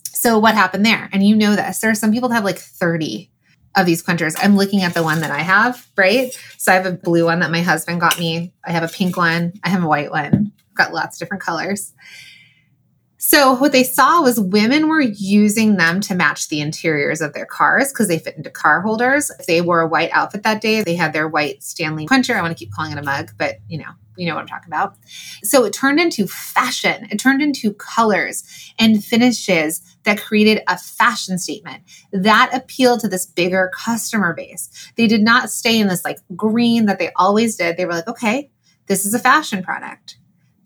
So 0.04 0.38
what 0.38 0.54
happened 0.54 0.84
there? 0.84 1.08
And 1.12 1.22
you 1.26 1.34
know 1.34 1.56
this. 1.56 1.78
There 1.78 1.90
are 1.90 1.94
some 1.94 2.12
people 2.12 2.28
that 2.28 2.34
have 2.34 2.44
like 2.44 2.58
30 2.58 3.30
of 3.78 3.86
these 3.86 4.02
quenchers. 4.02 4.34
I'm 4.38 4.56
looking 4.56 4.82
at 4.82 4.94
the 4.94 5.02
one 5.02 5.20
that 5.20 5.30
I 5.30 5.40
have, 5.40 5.88
right? 5.96 6.32
So 6.56 6.72
I 6.72 6.74
have 6.74 6.86
a 6.86 6.92
blue 6.92 7.24
one 7.24 7.40
that 7.40 7.50
my 7.50 7.62
husband 7.62 8.00
got 8.00 8.18
me. 8.18 8.52
I 8.64 8.72
have 8.72 8.82
a 8.82 8.88
pink 8.88 9.16
one. 9.16 9.52
I 9.62 9.68
have 9.68 9.82
a 9.82 9.88
white 9.88 10.10
one. 10.10 10.52
I've 10.70 10.74
got 10.74 10.92
lots 10.92 11.16
of 11.16 11.20
different 11.20 11.42
colors. 11.42 11.92
So 13.20 13.54
what 13.54 13.72
they 13.72 13.82
saw 13.82 14.22
was 14.22 14.38
women 14.40 14.88
were 14.88 15.00
using 15.00 15.76
them 15.76 16.00
to 16.02 16.14
match 16.14 16.48
the 16.48 16.60
interiors 16.60 17.20
of 17.20 17.34
their 17.34 17.46
cars 17.46 17.92
because 17.92 18.08
they 18.08 18.18
fit 18.18 18.36
into 18.36 18.48
car 18.48 18.80
holders. 18.80 19.30
If 19.38 19.46
they 19.46 19.60
wore 19.60 19.80
a 19.80 19.88
white 19.88 20.10
outfit 20.12 20.44
that 20.44 20.60
day, 20.60 20.82
they 20.82 20.94
had 20.94 21.12
their 21.12 21.28
white 21.28 21.62
Stanley 21.62 22.06
quencher. 22.06 22.36
I 22.36 22.42
want 22.42 22.56
to 22.56 22.64
keep 22.64 22.72
calling 22.72 22.92
it 22.92 22.98
a 22.98 23.02
mug, 23.02 23.32
but 23.36 23.56
you 23.68 23.78
know, 23.78 23.90
you 24.18 24.26
know 24.26 24.34
what 24.34 24.42
I'm 24.42 24.48
talking 24.48 24.68
about. 24.68 24.96
So 25.42 25.64
it 25.64 25.72
turned 25.72 26.00
into 26.00 26.26
fashion. 26.26 27.06
It 27.10 27.18
turned 27.18 27.40
into 27.40 27.72
colors 27.74 28.72
and 28.78 29.02
finishes 29.02 29.96
that 30.04 30.20
created 30.20 30.62
a 30.68 30.76
fashion 30.76 31.38
statement 31.38 31.84
that 32.12 32.50
appealed 32.52 33.00
to 33.00 33.08
this 33.08 33.26
bigger 33.26 33.70
customer 33.74 34.34
base. 34.34 34.92
They 34.96 35.06
did 35.06 35.22
not 35.22 35.50
stay 35.50 35.78
in 35.78 35.88
this 35.88 36.04
like 36.04 36.18
green 36.36 36.86
that 36.86 36.98
they 36.98 37.10
always 37.16 37.56
did. 37.56 37.76
They 37.76 37.86
were 37.86 37.94
like, 37.94 38.08
okay, 38.08 38.50
this 38.86 39.06
is 39.06 39.14
a 39.14 39.18
fashion 39.18 39.62
product 39.62 40.18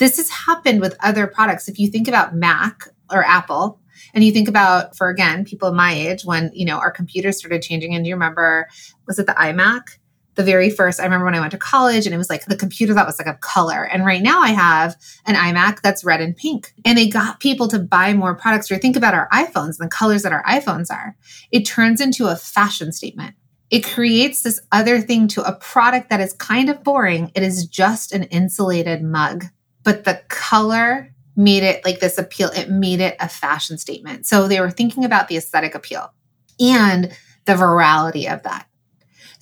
this 0.02 0.16
has 0.16 0.28
happened 0.30 0.80
with 0.80 0.96
other 0.98 1.28
products. 1.28 1.68
If 1.68 1.78
you 1.78 1.86
think 1.86 2.08
about 2.08 2.34
Mac 2.34 2.88
or 3.08 3.24
Apple, 3.24 3.78
and 4.14 4.24
you 4.24 4.32
think 4.32 4.48
about 4.48 4.96
for 4.96 5.08
again 5.08 5.44
people 5.44 5.72
my 5.72 5.92
age 5.92 6.24
when 6.24 6.50
you 6.52 6.66
know 6.66 6.78
our 6.78 6.90
computers 6.90 7.38
started 7.38 7.62
changing 7.62 7.94
and 7.94 8.04
do 8.04 8.08
you 8.08 8.14
remember 8.14 8.66
was 9.06 9.18
it 9.18 9.26
the 9.26 9.32
imac 9.32 9.98
the 10.34 10.42
very 10.42 10.70
first 10.70 11.00
i 11.00 11.04
remember 11.04 11.24
when 11.26 11.34
i 11.34 11.40
went 11.40 11.52
to 11.52 11.58
college 11.58 12.06
and 12.06 12.14
it 12.14 12.18
was 12.18 12.30
like 12.30 12.44
the 12.46 12.56
computer 12.56 12.94
that 12.94 13.06
was 13.06 13.18
like 13.18 13.28
a 13.28 13.38
color. 13.38 13.84
And 13.84 14.04
right 14.04 14.22
now 14.22 14.40
i 14.40 14.50
have 14.50 14.96
an 15.26 15.34
imac 15.34 15.80
that's 15.82 16.04
red 16.04 16.20
and 16.20 16.36
pink. 16.36 16.72
And 16.84 16.96
they 16.96 17.08
got 17.08 17.40
people 17.40 17.68
to 17.68 17.78
buy 17.78 18.12
more 18.12 18.34
products. 18.34 18.70
Or 18.70 18.78
think 18.78 18.96
about 18.96 19.14
our 19.14 19.28
iphones 19.32 19.78
and 19.78 19.86
the 19.86 19.88
colors 19.88 20.22
that 20.22 20.32
our 20.32 20.44
iphones 20.44 20.90
are. 20.90 21.16
It 21.50 21.62
turns 21.62 22.00
into 22.00 22.26
a 22.26 22.36
fashion 22.36 22.92
statement. 22.92 23.34
It 23.70 23.84
creates 23.84 24.42
this 24.42 24.60
other 24.70 25.00
thing 25.00 25.28
to 25.28 25.42
a 25.42 25.54
product 25.56 26.10
that 26.10 26.20
is 26.20 26.34
kind 26.34 26.68
of 26.68 26.84
boring. 26.84 27.32
It 27.34 27.42
is 27.42 27.66
just 27.66 28.12
an 28.12 28.24
insulated 28.24 29.02
mug. 29.02 29.46
But 29.82 30.04
the 30.04 30.22
color 30.28 31.14
made 31.34 31.62
it 31.62 31.84
like 31.84 32.00
this 32.00 32.18
appeal. 32.18 32.50
It 32.50 32.70
made 32.70 33.00
it 33.00 33.16
a 33.18 33.28
fashion 33.28 33.78
statement. 33.78 34.26
So 34.26 34.46
they 34.46 34.60
were 34.60 34.70
thinking 34.70 35.04
about 35.04 35.28
the 35.28 35.38
aesthetic 35.38 35.74
appeal 35.74 36.12
and 36.60 37.12
the 37.46 37.54
virality 37.54 38.32
of 38.32 38.42
that. 38.42 38.66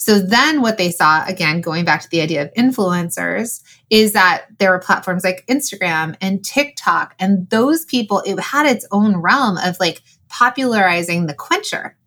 So 0.00 0.19
then 0.19 0.62
what 0.62 0.78
they 0.78 0.90
saw, 0.90 1.26
again, 1.26 1.61
going 1.61 1.85
back 1.85 2.00
to 2.00 2.09
the 2.09 2.23
idea 2.23 2.40
of 2.40 2.54
influencers, 2.54 3.62
is 3.90 4.14
that 4.14 4.47
there 4.59 4.71
were 4.71 4.78
platforms 4.78 5.25
like 5.25 5.45
Instagram 5.47 6.16
and 6.23 6.42
TikTok, 6.42 7.14
and 7.19 7.50
those 7.50 7.85
people, 7.85 8.23
it 8.25 8.40
had 8.40 8.64
its 8.64 8.87
own 8.90 9.19
realm 9.19 9.59
of 9.59 9.78
like 9.78 10.00
popularizing 10.30 11.26
the 11.26 11.35
quencher 11.35 11.99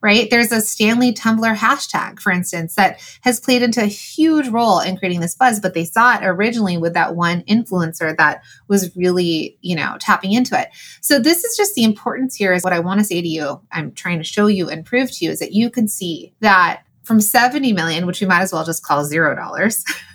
right? 0.00 0.30
There's 0.30 0.52
a 0.52 0.60
Stanley 0.60 1.12
Tumbler 1.12 1.54
hashtag, 1.54 2.20
for 2.20 2.30
instance, 2.30 2.76
that 2.76 3.00
has 3.22 3.40
played 3.40 3.62
into 3.62 3.82
a 3.82 3.86
huge 3.86 4.46
role 4.46 4.78
in 4.78 4.96
creating 4.96 5.18
this 5.20 5.34
buzz, 5.34 5.58
but 5.58 5.74
they 5.74 5.84
saw 5.84 6.14
it 6.14 6.24
originally 6.24 6.78
with 6.78 6.94
that 6.94 7.16
one 7.16 7.42
influencer 7.42 8.16
that 8.16 8.42
was 8.68 8.94
really, 8.96 9.58
you 9.60 9.74
know, 9.74 9.96
tapping 9.98 10.32
into 10.32 10.56
it. 10.56 10.68
So 11.00 11.18
this 11.18 11.42
is 11.42 11.56
just 11.56 11.74
the 11.74 11.82
importance 11.82 12.36
here 12.36 12.52
is 12.52 12.62
what 12.62 12.72
I 12.72 12.78
want 12.78 13.00
to 13.00 13.04
say 13.04 13.20
to 13.20 13.28
you. 13.28 13.60
I'm 13.72 13.92
trying 13.92 14.18
to 14.18 14.24
show 14.24 14.46
you 14.46 14.68
and 14.68 14.86
prove 14.86 15.10
to 15.10 15.24
you 15.24 15.32
is 15.32 15.40
that 15.40 15.52
you 15.52 15.68
can 15.68 15.88
see 15.88 16.32
that 16.40 16.82
from 17.08 17.20
70 17.20 17.72
million, 17.72 18.06
which 18.06 18.20
we 18.20 18.26
might 18.26 18.42
as 18.42 18.52
well 18.52 18.64
just 18.64 18.84
call 18.84 19.04
zero 19.04 19.34
dollars. 19.34 19.82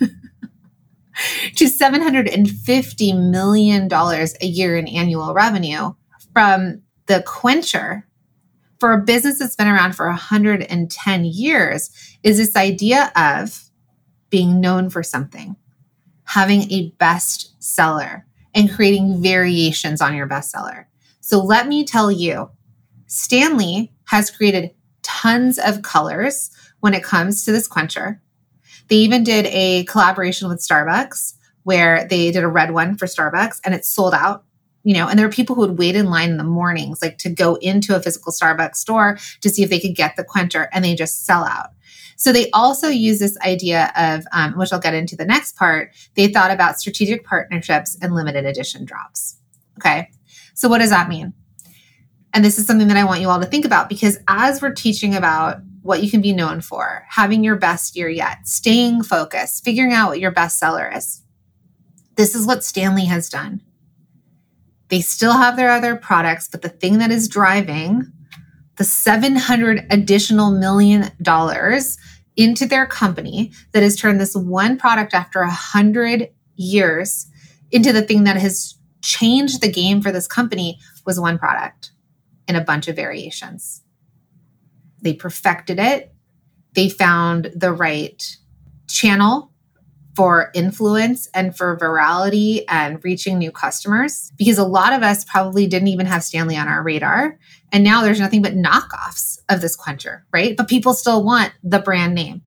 to 1.56 1.64
$750 1.66 3.30
million 3.30 3.92
a 3.92 4.46
year 4.46 4.76
in 4.76 4.88
annual 4.88 5.34
revenue 5.34 5.92
from 6.32 6.82
the 7.06 7.22
quencher 7.26 8.06
for 8.80 8.92
a 8.92 9.00
business 9.00 9.38
that's 9.38 9.56
been 9.56 9.68
around 9.68 9.94
for 9.94 10.06
110 10.06 11.24
years 11.24 11.90
is 12.22 12.38
this 12.38 12.56
idea 12.56 13.12
of 13.14 13.70
being 14.30 14.60
known 14.60 14.90
for 14.90 15.02
something, 15.02 15.56
having 16.24 16.70
a 16.72 16.90
best 16.98 17.54
seller, 17.62 18.26
and 18.54 18.72
creating 18.72 19.22
variations 19.22 20.00
on 20.00 20.14
your 20.14 20.28
bestseller. 20.28 20.86
So 21.20 21.42
let 21.42 21.68
me 21.68 21.84
tell 21.84 22.10
you, 22.10 22.50
Stanley 23.06 23.92
has 24.06 24.30
created 24.30 24.72
tons 25.02 25.58
of 25.58 25.82
colors 25.82 26.50
when 26.84 26.92
it 26.92 27.02
comes 27.02 27.46
to 27.46 27.50
this 27.50 27.66
quencher. 27.66 28.20
They 28.88 28.96
even 28.96 29.24
did 29.24 29.46
a 29.46 29.84
collaboration 29.84 30.50
with 30.50 30.60
Starbucks 30.60 31.32
where 31.62 32.06
they 32.06 32.30
did 32.30 32.44
a 32.44 32.48
red 32.48 32.72
one 32.72 32.98
for 32.98 33.06
Starbucks 33.06 33.58
and 33.64 33.74
it 33.74 33.86
sold 33.86 34.12
out 34.12 34.44
you 34.82 34.92
know, 34.92 35.08
and 35.08 35.18
there 35.18 35.24
are 35.24 35.30
people 35.30 35.54
who 35.56 35.62
would 35.62 35.78
wait 35.78 35.96
in 35.96 36.10
line 36.10 36.28
in 36.28 36.36
the 36.36 36.44
mornings, 36.44 37.00
like 37.00 37.16
to 37.16 37.30
go 37.30 37.54
into 37.54 37.96
a 37.96 38.02
physical 38.02 38.34
Starbucks 38.34 38.76
store 38.76 39.16
to 39.40 39.48
see 39.48 39.62
if 39.62 39.70
they 39.70 39.80
could 39.80 39.96
get 39.96 40.14
the 40.14 40.24
quencher, 40.24 40.68
and 40.74 40.84
they 40.84 40.94
just 40.94 41.24
sell 41.24 41.42
out. 41.42 41.70
So 42.16 42.34
they 42.34 42.50
also 42.50 42.88
use 42.88 43.18
this 43.18 43.38
idea 43.38 43.90
of, 43.96 44.26
um, 44.32 44.58
which 44.58 44.74
I'll 44.74 44.78
get 44.78 44.92
into 44.92 45.16
the 45.16 45.24
next 45.24 45.56
part. 45.56 45.94
They 46.16 46.28
thought 46.28 46.50
about 46.50 46.78
strategic 46.78 47.24
partnerships 47.24 47.96
and 48.02 48.14
limited 48.14 48.44
edition 48.44 48.84
drops. 48.84 49.38
Okay, 49.78 50.10
so 50.52 50.68
what 50.68 50.80
does 50.80 50.90
that 50.90 51.08
mean? 51.08 51.32
And 52.34 52.44
this 52.44 52.58
is 52.58 52.66
something 52.66 52.88
that 52.88 52.98
I 52.98 53.04
want 53.04 53.22
you 53.22 53.30
all 53.30 53.40
to 53.40 53.46
think 53.46 53.64
about 53.64 53.88
because 53.88 54.18
as 54.28 54.60
we're 54.60 54.74
teaching 54.74 55.14
about 55.14 55.62
what 55.84 56.02
you 56.02 56.10
can 56.10 56.22
be 56.22 56.32
known 56.32 56.62
for, 56.62 57.04
having 57.10 57.44
your 57.44 57.56
best 57.56 57.94
year 57.94 58.08
yet, 58.08 58.48
staying 58.48 59.02
focused, 59.02 59.62
figuring 59.62 59.92
out 59.92 60.08
what 60.08 60.18
your 60.18 60.30
best 60.30 60.58
seller 60.58 60.90
is. 60.96 61.22
This 62.16 62.34
is 62.34 62.46
what 62.46 62.64
Stanley 62.64 63.04
has 63.04 63.28
done. 63.28 63.60
They 64.88 65.02
still 65.02 65.34
have 65.34 65.56
their 65.56 65.70
other 65.70 65.94
products, 65.94 66.48
but 66.48 66.62
the 66.62 66.70
thing 66.70 66.98
that 66.98 67.10
is 67.10 67.28
driving 67.28 68.10
the 68.76 68.84
700 68.84 69.86
additional 69.90 70.50
million 70.50 71.10
dollars 71.20 71.98
into 72.34 72.66
their 72.66 72.86
company 72.86 73.52
that 73.72 73.82
has 73.82 73.94
turned 73.94 74.20
this 74.20 74.34
one 74.34 74.78
product 74.78 75.12
after 75.12 75.42
a 75.42 75.50
hundred 75.50 76.30
years 76.56 77.26
into 77.70 77.92
the 77.92 78.02
thing 78.02 78.24
that 78.24 78.36
has 78.36 78.74
changed 79.02 79.60
the 79.60 79.70
game 79.70 80.00
for 80.00 80.10
this 80.10 80.26
company 80.26 80.78
was 81.04 81.20
one 81.20 81.38
product 81.38 81.92
in 82.48 82.56
a 82.56 82.64
bunch 82.64 82.88
of 82.88 82.96
variations. 82.96 83.83
They 85.04 85.14
perfected 85.14 85.78
it. 85.78 86.12
They 86.74 86.88
found 86.88 87.52
the 87.54 87.72
right 87.72 88.20
channel 88.88 89.52
for 90.16 90.50
influence 90.54 91.28
and 91.34 91.56
for 91.56 91.76
virality 91.76 92.64
and 92.68 93.02
reaching 93.04 93.38
new 93.38 93.50
customers 93.50 94.32
because 94.36 94.58
a 94.58 94.64
lot 94.64 94.92
of 94.92 95.02
us 95.02 95.24
probably 95.24 95.66
didn't 95.66 95.88
even 95.88 96.06
have 96.06 96.24
Stanley 96.24 96.56
on 96.56 96.68
our 96.68 96.82
radar. 96.82 97.38
And 97.72 97.84
now 97.84 98.02
there's 98.02 98.20
nothing 98.20 98.42
but 98.42 98.54
knockoffs 98.54 99.38
of 99.48 99.60
this 99.60 99.76
quencher, 99.76 100.24
right? 100.32 100.56
But 100.56 100.68
people 100.68 100.94
still 100.94 101.24
want 101.24 101.52
the 101.62 101.80
brand 101.80 102.14
name. 102.14 102.42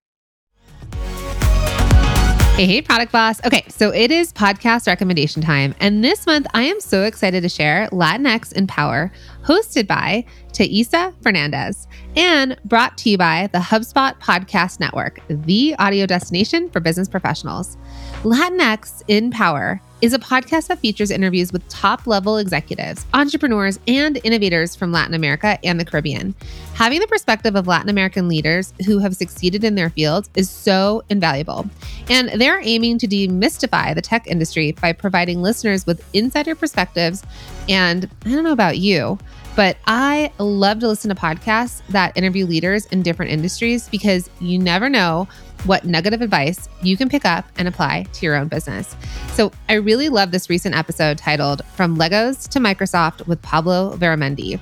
Hey, 2.57 2.65
hey, 2.65 2.81
product 2.81 3.11
boss. 3.11 3.39
Okay, 3.45 3.63
so 3.67 3.93
it 3.93 4.09
is 4.09 4.33
podcast 4.33 4.87
recommendation 4.87 5.43
time. 5.43 5.75
And 5.79 6.03
this 6.03 6.25
month, 6.25 6.47
I 6.55 6.63
am 6.63 6.81
so 6.81 7.03
excited 7.03 7.43
to 7.43 7.49
share 7.49 7.87
Latinx 7.91 8.51
in 8.51 8.65
Power, 8.65 9.11
hosted 9.43 9.85
by 9.85 10.25
Thaisa 10.53 11.13
Fernandes 11.21 11.85
and 12.15 12.59
brought 12.65 12.97
to 12.97 13.11
you 13.11 13.17
by 13.19 13.47
the 13.53 13.59
HubSpot 13.59 14.19
Podcast 14.19 14.79
Network, 14.79 15.19
the 15.27 15.75
audio 15.77 16.07
destination 16.07 16.67
for 16.71 16.79
business 16.79 17.07
professionals. 17.07 17.77
Latinx 18.23 19.03
in 19.07 19.29
Power 19.29 19.79
is 20.01 20.13
a 20.13 20.19
podcast 20.19 20.67
that 20.67 20.79
features 20.79 21.09
interviews 21.09 21.51
with 21.51 21.67
top 21.69 22.05
level 22.05 22.37
executives, 22.37 23.05
entrepreneurs, 23.13 23.79
and 23.87 24.19
innovators 24.23 24.75
from 24.75 24.91
Latin 24.91 25.13
America 25.13 25.57
and 25.63 25.79
the 25.79 25.85
Caribbean. 25.85 26.35
Having 26.75 26.99
the 26.99 27.07
perspective 27.07 27.55
of 27.55 27.65
Latin 27.65 27.89
American 27.89 28.27
leaders 28.27 28.73
who 28.85 28.99
have 28.99 29.15
succeeded 29.15 29.63
in 29.63 29.75
their 29.75 29.89
fields 29.89 30.29
is 30.35 30.49
so 30.49 31.03
invaluable. 31.09 31.67
And 32.09 32.29
they're 32.39 32.61
aiming 32.61 32.99
to 32.99 33.07
demystify 33.07 33.95
the 33.95 34.01
tech 34.01 34.27
industry 34.27 34.73
by 34.73 34.93
providing 34.93 35.41
listeners 35.41 35.85
with 35.85 36.03
insider 36.13 36.53
perspectives. 36.53 37.23
And 37.67 38.09
I 38.25 38.29
don't 38.29 38.43
know 38.43 38.51
about 38.51 38.77
you, 38.77 39.17
but 39.57 39.75
I 39.87 40.31
love 40.37 40.79
to 40.81 40.87
listen 40.87 41.09
to 41.09 41.19
podcasts 41.19 41.81
that 41.89 42.15
interview 42.15 42.45
leaders 42.45 42.85
in 42.85 43.01
different 43.01 43.31
industries 43.31 43.89
because 43.89 44.29
you 44.39 44.59
never 44.59 44.87
know 44.87 45.27
what 45.65 45.83
nugget 45.83 46.13
of 46.13 46.21
advice 46.21 46.69
you 46.83 46.95
can 46.95 47.09
pick 47.09 47.25
up 47.25 47.43
and 47.57 47.67
apply 47.67 48.03
to 48.13 48.25
your 48.27 48.35
own 48.35 48.49
business. 48.49 48.95
So 49.33 49.51
I 49.67 49.73
really 49.73 50.09
love 50.09 50.29
this 50.29 50.47
recent 50.47 50.75
episode 50.75 51.17
titled 51.17 51.65
From 51.73 51.97
Legos 51.97 52.47
to 52.49 52.59
Microsoft 52.59 53.25
with 53.25 53.41
Pablo 53.41 53.97
Veramendi. 53.97 54.59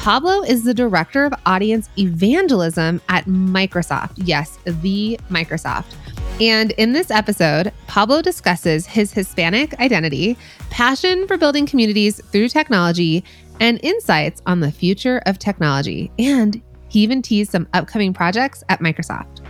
Pablo 0.00 0.42
is 0.42 0.64
the 0.64 0.74
director 0.74 1.24
of 1.24 1.32
audience 1.46 1.88
evangelism 1.98 3.00
at 3.08 3.24
Microsoft. 3.24 4.12
Yes, 4.16 4.58
the 4.66 5.18
Microsoft. 5.30 5.94
And 6.40 6.72
in 6.72 6.92
this 6.92 7.10
episode, 7.10 7.72
Pablo 7.86 8.20
discusses 8.20 8.86
his 8.86 9.12
Hispanic 9.12 9.78
identity, 9.78 10.36
passion 10.68 11.28
for 11.28 11.38
building 11.38 11.64
communities 11.64 12.20
through 12.32 12.48
technology, 12.48 13.24
and 13.60 13.80
insights 13.82 14.42
on 14.46 14.60
the 14.60 14.70
future 14.72 15.22
of 15.26 15.38
technology. 15.38 16.10
And 16.18 16.60
he 16.88 17.00
even 17.00 17.22
teased 17.22 17.50
some 17.50 17.68
upcoming 17.72 18.12
projects 18.12 18.62
at 18.68 18.80
Microsoft. 18.80 19.44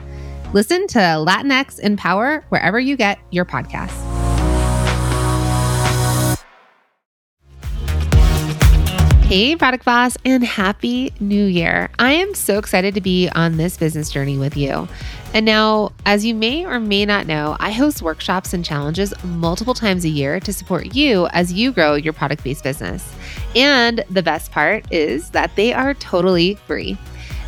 Listen 0.53 0.87
to 0.89 0.99
Latinx 0.99 1.79
in 1.81 1.97
Power 1.97 2.45
wherever 2.49 2.79
you 2.79 2.97
get 2.97 3.19
your 3.31 3.45
podcasts. 3.45 4.15
Hey, 9.25 9.57
Product 9.57 9.87
Boss, 9.87 10.19
and 10.27 10.45
Happy 10.45 11.11
New 11.19 11.47
Year. 11.47 11.89
I 11.99 12.13
am 12.13 12.35
so 12.35 12.59
excited 12.59 12.95
to 12.95 13.01
be 13.01 13.29
on 13.31 13.57
this 13.57 13.77
business 13.79 14.11
journey 14.11 14.37
with 14.37 14.55
you. 14.55 14.87
And 15.33 15.47
now, 15.47 15.93
as 16.05 16.27
you 16.27 16.35
may 16.35 16.67
or 16.67 16.79
may 16.79 17.07
not 17.07 17.27
know, 17.27 17.57
I 17.59 17.73
host 17.73 18.03
workshops 18.03 18.53
and 18.53 18.63
challenges 18.63 19.15
multiple 19.25 19.73
times 19.73 20.05
a 20.05 20.11
year 20.11 20.41
to 20.41 20.53
support 20.53 20.95
you 20.95 21.27
as 21.29 21.55
you 21.55 21.73
grow 21.73 21.95
your 21.95 22.13
product 22.13 22.45
based 22.45 22.63
business. 22.63 23.14
And 23.55 24.05
the 24.11 24.23
best 24.23 24.51
part 24.51 24.91
is 24.93 25.31
that 25.31 25.55
they 25.57 25.73
are 25.73 25.95
totally 25.95 26.55
free. 26.55 26.99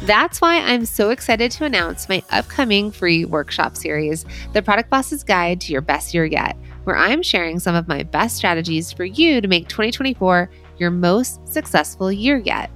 That's 0.02 0.40
why 0.40 0.58
I'm 0.60 0.84
so 0.84 1.10
excited 1.10 1.50
to 1.52 1.64
announce 1.64 2.08
my 2.08 2.22
upcoming 2.30 2.90
free 2.90 3.24
workshop 3.24 3.76
series, 3.76 4.26
The 4.52 4.62
Product 4.62 4.90
Boss's 4.90 5.24
Guide 5.24 5.60
to 5.62 5.72
Your 5.72 5.80
Best 5.80 6.12
Year 6.12 6.26
Yet, 6.26 6.56
where 6.84 6.96
I'm 6.96 7.22
sharing 7.22 7.58
some 7.58 7.74
of 7.74 7.88
my 7.88 8.02
best 8.02 8.36
strategies 8.36 8.92
for 8.92 9.04
you 9.04 9.40
to 9.40 9.48
make 9.48 9.68
2024 9.68 10.50
your 10.78 10.90
most 10.90 11.46
successful 11.48 12.12
year 12.12 12.38
yet. 12.38 12.70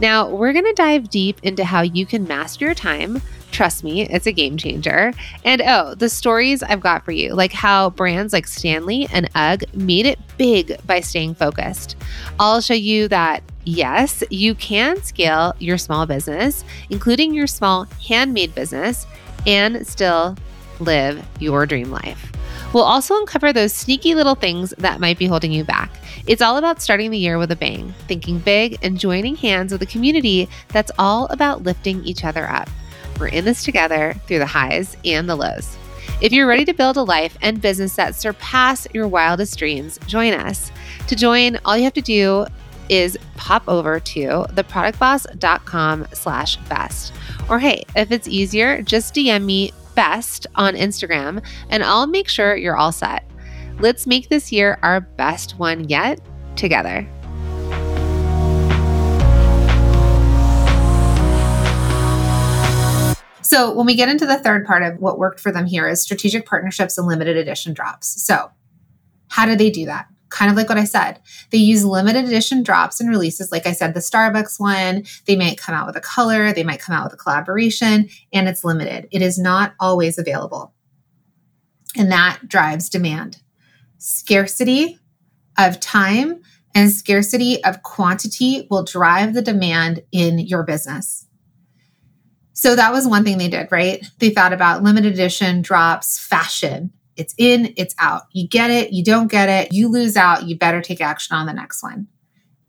Now, 0.00 0.28
we're 0.28 0.52
going 0.52 0.64
to 0.64 0.72
dive 0.74 1.08
deep 1.08 1.40
into 1.42 1.64
how 1.64 1.82
you 1.82 2.04
can 2.04 2.26
master 2.26 2.64
your 2.64 2.74
time. 2.74 3.22
Trust 3.52 3.84
me, 3.84 4.02
it's 4.02 4.26
a 4.26 4.32
game 4.32 4.56
changer. 4.56 5.12
And 5.44 5.62
oh, 5.62 5.94
the 5.94 6.08
stories 6.08 6.62
I've 6.62 6.80
got 6.80 7.04
for 7.04 7.12
you, 7.12 7.34
like 7.34 7.52
how 7.52 7.90
brands 7.90 8.32
like 8.32 8.46
Stanley 8.46 9.08
and 9.12 9.30
UGG 9.34 9.74
made 9.74 10.06
it 10.06 10.18
big 10.36 10.76
by 10.86 11.00
staying 11.00 11.34
focused. 11.34 11.96
I'll 12.38 12.60
show 12.60 12.74
you 12.74 13.08
that 13.08 13.42
yes, 13.64 14.22
you 14.30 14.54
can 14.54 15.02
scale 15.02 15.54
your 15.58 15.78
small 15.78 16.06
business, 16.06 16.64
including 16.90 17.34
your 17.34 17.46
small 17.46 17.84
handmade 18.06 18.54
business, 18.54 19.06
and 19.46 19.86
still 19.86 20.36
live 20.80 21.26
your 21.40 21.66
dream 21.66 21.90
life. 21.90 22.32
We'll 22.72 22.84
also 22.84 23.16
uncover 23.16 23.52
those 23.52 23.72
sneaky 23.72 24.14
little 24.14 24.34
things 24.34 24.74
that 24.78 25.00
might 25.00 25.18
be 25.18 25.26
holding 25.26 25.52
you 25.52 25.64
back. 25.64 25.90
It's 26.26 26.42
all 26.42 26.56
about 26.56 26.82
starting 26.82 27.10
the 27.10 27.18
year 27.18 27.38
with 27.38 27.52
a 27.52 27.56
bang, 27.56 27.94
thinking 28.08 28.38
big, 28.38 28.78
and 28.82 28.98
joining 28.98 29.36
hands 29.36 29.72
with 29.72 29.82
a 29.82 29.86
community 29.86 30.48
that's 30.68 30.90
all 30.98 31.26
about 31.26 31.62
lifting 31.62 32.04
each 32.04 32.24
other 32.24 32.48
up. 32.48 32.68
We're 33.18 33.28
in 33.28 33.44
this 33.44 33.64
together 33.64 34.14
through 34.26 34.38
the 34.38 34.46
highs 34.46 34.96
and 35.04 35.28
the 35.28 35.36
lows. 35.36 35.76
If 36.20 36.32
you're 36.32 36.46
ready 36.46 36.64
to 36.64 36.72
build 36.72 36.96
a 36.96 37.02
life 37.02 37.36
and 37.42 37.60
business 37.60 37.96
that 37.96 38.14
surpass 38.14 38.86
your 38.94 39.06
wildest 39.06 39.58
dreams, 39.58 39.98
join 40.06 40.32
us. 40.32 40.72
To 41.08 41.16
join, 41.16 41.58
all 41.64 41.76
you 41.76 41.84
have 41.84 41.92
to 41.94 42.00
do 42.00 42.46
is 42.88 43.18
pop 43.36 43.68
over 43.68 44.00
to 44.00 44.46
theproductboss.com 44.50 46.06
slash 46.12 46.56
best. 46.68 47.12
Or 47.48 47.58
hey, 47.58 47.84
if 47.94 48.12
it's 48.12 48.28
easier, 48.28 48.80
just 48.82 49.14
DM 49.14 49.44
me 49.44 49.72
best 49.94 50.46
on 50.54 50.74
Instagram 50.74 51.44
and 51.70 51.82
I'll 51.82 52.06
make 52.06 52.28
sure 52.28 52.56
you're 52.56 52.76
all 52.76 52.92
set. 52.92 53.28
Let's 53.78 54.06
make 54.06 54.28
this 54.28 54.50
year 54.52 54.78
our 54.82 55.00
best 55.00 55.58
one 55.58 55.88
yet 55.88 56.20
together. 56.56 57.06
So, 63.46 63.72
when 63.72 63.86
we 63.86 63.94
get 63.94 64.08
into 64.08 64.26
the 64.26 64.38
third 64.38 64.66
part 64.66 64.82
of 64.82 64.98
what 64.98 65.20
worked 65.20 65.38
for 65.38 65.52
them 65.52 65.66
here 65.66 65.86
is 65.86 66.02
strategic 66.02 66.46
partnerships 66.46 66.98
and 66.98 67.06
limited 67.06 67.36
edition 67.36 67.74
drops. 67.74 68.20
So, 68.20 68.50
how 69.28 69.46
do 69.46 69.54
they 69.54 69.70
do 69.70 69.86
that? 69.86 70.08
kind 70.28 70.50
of 70.50 70.56
like 70.56 70.68
what 70.68 70.76
I 70.76 70.84
said. 70.84 71.20
They 71.50 71.58
use 71.58 71.84
limited 71.84 72.24
edition 72.24 72.64
drops 72.64 73.00
and 73.00 73.08
releases. 73.08 73.52
Like 73.52 73.64
I 73.64 73.72
said, 73.72 73.94
the 73.94 74.00
Starbucks 74.00 74.58
one, 74.58 75.04
they 75.26 75.36
might 75.36 75.56
come 75.56 75.74
out 75.74 75.86
with 75.86 75.96
a 75.96 76.00
color, 76.00 76.52
they 76.52 76.64
might 76.64 76.80
come 76.80 76.96
out 76.96 77.04
with 77.04 77.14
a 77.14 77.16
collaboration, 77.16 78.08
and 78.32 78.48
it's 78.48 78.64
limited. 78.64 79.08
It 79.12 79.22
is 79.22 79.38
not 79.38 79.74
always 79.78 80.18
available. 80.18 80.74
And 81.96 82.10
that 82.10 82.40
drives 82.48 82.88
demand. 82.88 83.38
Scarcity 83.98 84.98
of 85.56 85.80
time 85.80 86.42
and 86.74 86.90
scarcity 86.90 87.62
of 87.64 87.82
quantity 87.82 88.66
will 88.68 88.84
drive 88.84 89.32
the 89.32 89.42
demand 89.42 90.02
in 90.12 90.38
your 90.38 90.64
business. 90.64 91.25
So 92.56 92.74
that 92.74 92.90
was 92.90 93.06
one 93.06 93.22
thing 93.22 93.36
they 93.36 93.48
did, 93.48 93.70
right? 93.70 94.02
They 94.18 94.30
thought 94.30 94.54
about 94.54 94.82
limited 94.82 95.12
edition 95.12 95.60
drops, 95.60 96.18
fashion, 96.18 96.90
it's 97.14 97.34
in, 97.36 97.74
it's 97.76 97.94
out. 97.98 98.22
You 98.32 98.48
get 98.48 98.70
it, 98.70 98.92
you 98.92 99.04
don't 99.04 99.30
get 99.30 99.50
it, 99.50 99.74
you 99.74 99.88
lose 99.88 100.16
out, 100.16 100.44
you 100.44 100.56
better 100.56 100.80
take 100.80 101.02
action 101.02 101.36
on 101.36 101.44
the 101.44 101.52
next 101.52 101.82
one. 101.82 102.08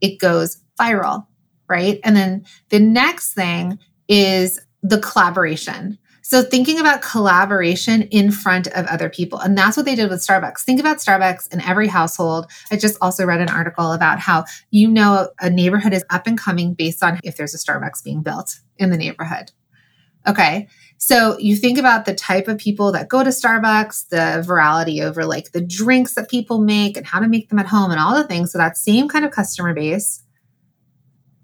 It 0.02 0.20
goes 0.20 0.62
viral, 0.78 1.26
right? 1.70 2.02
And 2.04 2.18
then 2.18 2.46
the 2.68 2.80
next 2.80 3.34
thing 3.34 3.80
is 4.10 4.60
the 4.84 5.00
collaboration. 5.00 5.98
So 6.22 6.44
thinking 6.44 6.82
about 6.82 7.02
collaboration 7.02 8.02
in 8.04 8.32
front 8.32 8.68
of 8.68 8.86
other 8.88 9.10
people. 9.10 9.40
And 9.40 9.58
that's 9.58 9.78
what 9.78 9.86
they 9.86 9.96
did 9.96 10.10
with 10.10 10.20
Starbucks. 10.20 10.60
Think 10.60 10.82
about 10.82 10.98
Starbucks 10.98 11.54
in 11.54 11.62
every 11.62 11.88
household. 11.88 12.52
I 12.70 12.76
just 12.76 12.98
also 13.00 13.26
read 13.26 13.40
an 13.40 13.50
article 13.50 13.94
about 13.94 14.20
how 14.20 14.44
you 14.70 14.90
know 14.90 15.30
a 15.40 15.50
neighborhood 15.50 15.94
is 15.94 16.04
up 16.10 16.28
and 16.28 16.38
coming 16.38 16.74
based 16.74 17.02
on 17.02 17.22
if 17.24 17.38
there's 17.38 17.54
a 17.54 17.58
Starbucks 17.58 18.04
being 18.04 18.22
built 18.22 18.60
in 18.78 18.90
the 18.90 18.98
neighborhood. 18.98 19.52
Okay. 20.28 20.68
So 20.98 21.38
you 21.38 21.56
think 21.56 21.78
about 21.78 22.06
the 22.06 22.16
type 22.16 22.48
of 22.48 22.58
people 22.58 22.92
that 22.92 23.08
go 23.08 23.24
to 23.24 23.30
Starbucks, 23.30 24.10
the 24.10 24.44
virality 24.46 25.02
over 25.02 25.26
like 25.26 25.52
the 25.52 25.62
drinks 25.62 26.16
that 26.16 26.30
people 26.30 26.60
make 26.60 26.98
and 26.98 27.06
how 27.06 27.20
to 27.20 27.28
make 27.28 27.50
them 27.50 27.60
at 27.60 27.68
home 27.68 27.92
and 27.92 28.00
all 28.00 28.16
the 28.16 28.28
things. 28.28 28.52
So 28.52 28.58
that 28.58 28.78
same 28.78 29.08
kind 29.08 29.24
of 29.24 29.32
customer 29.32 29.74
base 29.74 30.24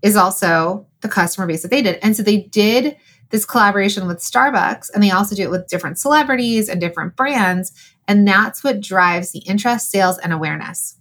is 0.01 0.15
also 0.15 0.87
the 1.01 1.07
customer 1.07 1.47
base 1.47 1.61
that 1.61 1.71
they 1.71 1.81
did. 1.81 1.99
And 2.01 2.15
so 2.15 2.23
they 2.23 2.37
did 2.37 2.97
this 3.29 3.45
collaboration 3.45 4.07
with 4.07 4.19
Starbucks 4.19 4.89
and 4.93 5.03
they 5.03 5.11
also 5.11 5.35
do 5.35 5.43
it 5.43 5.51
with 5.51 5.67
different 5.67 5.97
celebrities 5.99 6.67
and 6.67 6.81
different 6.81 7.15
brands. 7.15 7.71
And 8.07 8.27
that's 8.27 8.63
what 8.63 8.81
drives 8.81 9.31
the 9.31 9.39
interest, 9.39 9.91
sales, 9.91 10.17
and 10.17 10.33
awareness. 10.33 10.97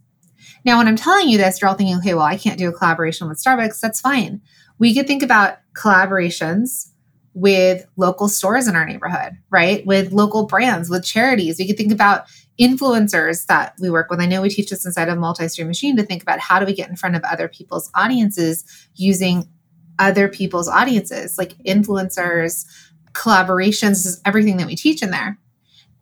Now, 0.65 0.79
when 0.79 0.87
I'm 0.87 0.97
telling 0.97 1.29
you 1.29 1.39
this, 1.39 1.61
you're 1.61 1.69
all 1.69 1.75
thinking, 1.75 1.97
okay, 1.97 2.15
well, 2.15 2.23
I 2.23 2.37
can't 2.37 2.59
do 2.59 2.69
a 2.69 2.73
collaboration 2.73 3.29
with 3.29 3.43
Starbucks. 3.43 3.81
That's 3.81 4.01
fine. 4.01 4.41
We 4.79 4.95
could 4.95 5.09
think 5.09 5.23
about 5.23 5.59
collaborations 5.75 6.92
with 7.35 7.87
local 7.97 8.29
stores 8.29 8.69
in 8.69 8.77
our 8.77 8.85
neighborhood, 8.85 9.39
right? 9.51 9.87
With 9.87 10.13
local 10.13 10.47
brands, 10.47 10.91
with 10.91 11.05
charities. 11.05 11.59
We 11.59 11.67
could 11.67 11.77
think 11.77 11.93
about 11.93 12.27
influencers 12.61 13.47
that 13.47 13.75
we 13.81 13.91
work 13.91 14.11
with. 14.11 14.21
I 14.21 14.27
know 14.27 14.43
we 14.43 14.51
teach 14.51 14.71
this 14.71 14.85
inside 14.85 15.09
of 15.09 15.19
multi-stream 15.19 15.67
machine 15.67 15.97
to 15.97 16.03
think 16.03 16.23
about 16.23 16.39
how 16.39 16.59
do 16.59 16.67
we 16.67 16.75
get 16.75 16.91
in 16.91 16.97
front 16.97 17.17
of 17.17 17.23
other 17.25 17.49
people's 17.49 17.91
audiences 17.95 18.65
using 18.95 19.49
other 19.99 20.29
people's 20.29 20.69
audiences, 20.69 21.39
like 21.39 21.57
influencers, 21.65 22.67
collaborations, 23.13 24.07
is 24.07 24.21
everything 24.25 24.59
that 24.59 24.67
we 24.67 24.77
teach 24.77 25.03
in 25.03 25.11
there. 25.11 25.39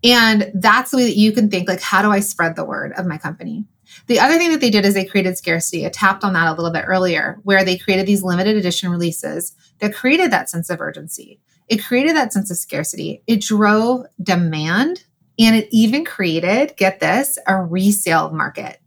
And 0.03 0.51
that's 0.55 0.91
the 0.91 0.97
way 0.97 1.05
that 1.05 1.17
you 1.17 1.33
can 1.33 1.51
think 1.51 1.69
like, 1.69 1.81
how 1.81 2.03
do 2.03 2.11
I 2.11 2.21
spread 2.21 2.57
the 2.57 2.65
word 2.65 2.93
of 2.97 3.07
my 3.07 3.19
company? 3.19 3.67
The 4.07 4.21
other 4.21 4.39
thing 4.39 4.51
that 4.51 4.61
they 4.61 4.71
did 4.71 4.85
is 4.85 4.95
they 4.95 5.05
created 5.05 5.39
scarcity. 5.39 5.87
I 5.87 5.89
tapped 5.89 6.25
on 6.25 6.33
that 6.35 6.49
a 6.49 6.53
little 6.53 6.73
bit 6.73 6.85
earlier, 6.87 7.39
where 7.43 7.65
they 7.65 7.79
created 7.79 8.07
these 8.07 8.23
limited 8.23 8.57
edition 8.57 8.91
releases 8.91 9.55
that 9.81 9.95
created 9.95 10.31
that 10.31 10.51
sense 10.51 10.71
of 10.71 10.81
urgency. 10.81 11.41
It 11.69 11.85
created 11.85 12.17
that 12.17 12.33
sense 12.33 12.51
of 12.51 12.57
scarcity. 12.57 13.23
It 13.27 13.41
drove 13.41 14.07
demand 14.23 15.05
and 15.39 15.57
it 15.57 15.69
even 15.71 16.05
created, 16.05 16.77
get 16.77 17.01
this, 17.01 17.39
a 17.47 17.57
resale 17.63 18.31
market. 18.31 18.79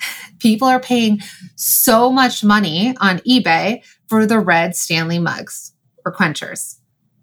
People 0.38 0.68
are 0.68 0.80
paying 0.80 1.20
so 1.56 2.10
much 2.10 2.42
money 2.42 2.94
on 3.00 3.18
eBay 3.20 3.84
for 4.08 4.26
the 4.26 4.40
red 4.40 4.74
Stanley 4.74 5.18
mugs 5.18 5.72
or 6.04 6.12
quenchers. 6.12 6.79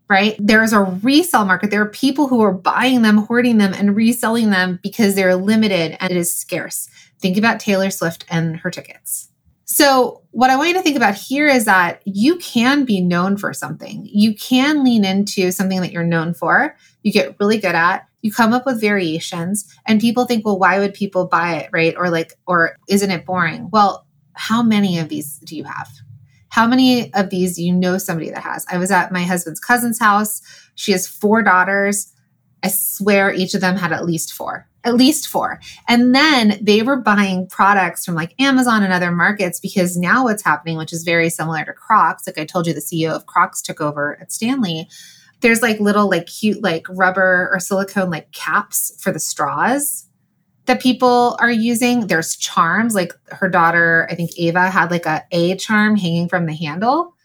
Right? 0.09 0.35
There 0.39 0.63
is 0.63 0.73
a 0.73 0.81
resale 0.81 1.45
market. 1.45 1.71
There 1.71 1.81
are 1.81 1.89
people 1.89 2.27
who 2.27 2.41
are 2.41 2.53
buying 2.53 3.01
them, 3.01 3.17
hoarding 3.17 3.57
them, 3.57 3.73
and 3.73 3.95
reselling 3.95 4.49
them 4.49 4.79
because 4.81 5.15
they're 5.15 5.35
limited 5.35 5.97
and 5.99 6.11
it 6.11 6.17
is 6.17 6.31
scarce. 6.31 6.89
Think 7.19 7.37
about 7.37 7.59
Taylor 7.59 7.89
Swift 7.89 8.25
and 8.29 8.57
her 8.57 8.71
tickets. 8.71 9.29
So, 9.65 10.21
what 10.31 10.49
I 10.49 10.55
want 10.55 10.69
you 10.69 10.75
to 10.75 10.81
think 10.81 10.95
about 10.95 11.15
here 11.15 11.47
is 11.47 11.65
that 11.65 12.01
you 12.05 12.37
can 12.37 12.85
be 12.85 13.01
known 13.01 13.35
for 13.35 13.53
something. 13.53 14.07
You 14.09 14.33
can 14.33 14.83
lean 14.83 15.03
into 15.03 15.51
something 15.51 15.81
that 15.81 15.91
you're 15.91 16.05
known 16.05 16.33
for, 16.33 16.77
you 17.03 17.11
get 17.11 17.35
really 17.37 17.57
good 17.57 17.75
at, 17.75 18.07
you 18.21 18.31
come 18.31 18.53
up 18.53 18.65
with 18.65 18.79
variations, 18.79 19.69
and 19.85 19.99
people 19.99 20.25
think, 20.25 20.45
well, 20.45 20.57
why 20.57 20.79
would 20.79 20.93
people 20.93 21.25
buy 21.25 21.57
it, 21.57 21.69
right? 21.73 21.95
Or 21.97 22.09
like, 22.09 22.33
or 22.47 22.77
isn't 22.87 23.11
it 23.11 23.25
boring? 23.25 23.69
Well, 23.71 24.07
how 24.33 24.63
many 24.63 24.99
of 24.99 25.09
these 25.09 25.37
do 25.39 25.55
you 25.57 25.65
have? 25.65 25.89
How 26.57 26.65
many 26.65 27.13
of 27.13 27.29
these 27.29 27.59
you 27.59 27.71
know 27.71 27.99
somebody 27.99 28.31
that 28.31 28.41
has? 28.41 28.65
I 28.67 28.79
was 28.79 28.89
at 28.89 29.11
my 29.11 29.21
husband's 29.21 29.59
cousin's 29.59 29.99
house. 29.99 30.41
She 30.73 30.91
has 30.91 31.07
four 31.07 31.43
daughters. 31.43 32.11
I 32.63 32.69
swear 32.69 33.31
each 33.31 33.53
of 33.53 33.61
them 33.61 33.75
had 33.75 33.91
at 33.91 34.07
least 34.07 34.33
four, 34.33 34.67
at 34.83 34.95
least 34.95 35.27
four. 35.27 35.59
And 35.87 36.15
then 36.15 36.57
they 36.59 36.81
were 36.81 36.95
buying 36.95 37.47
products 37.47 38.03
from 38.03 38.15
like 38.15 38.33
Amazon 38.41 38.81
and 38.81 38.91
other 38.91 39.11
markets 39.11 39.59
because 39.59 39.97
now 39.97 40.23
what's 40.23 40.43
happening, 40.43 40.77
which 40.77 40.93
is 40.93 41.03
very 41.03 41.29
similar 41.29 41.63
to 41.63 41.73
Crocs, 41.73 42.25
like 42.25 42.39
I 42.39 42.45
told 42.45 42.65
you, 42.65 42.73
the 42.73 42.79
CEO 42.79 43.11
of 43.11 43.27
Crocs 43.27 43.61
took 43.61 43.79
over 43.79 44.19
at 44.19 44.31
Stanley. 44.31 44.89
There's 45.41 45.61
like 45.61 45.79
little, 45.79 46.09
like 46.09 46.25
cute, 46.25 46.63
like 46.63 46.87
rubber 46.89 47.51
or 47.53 47.59
silicone, 47.59 48.09
like 48.09 48.31
caps 48.31 48.99
for 48.99 49.11
the 49.11 49.19
straws 49.19 50.06
that 50.67 50.81
people 50.81 51.35
are 51.39 51.51
using. 51.51 52.07
There's 52.07 52.35
charms, 52.35 52.93
like 52.93 53.13
her 53.31 53.49
daughter, 53.49 54.07
I 54.11 54.15
think 54.15 54.31
Ava 54.37 54.69
had 54.69 54.91
like 54.91 55.05
a 55.05 55.23
A 55.31 55.55
charm 55.55 55.95
hanging 55.95 56.29
from 56.29 56.45
the 56.45 56.53
handle. 56.53 57.15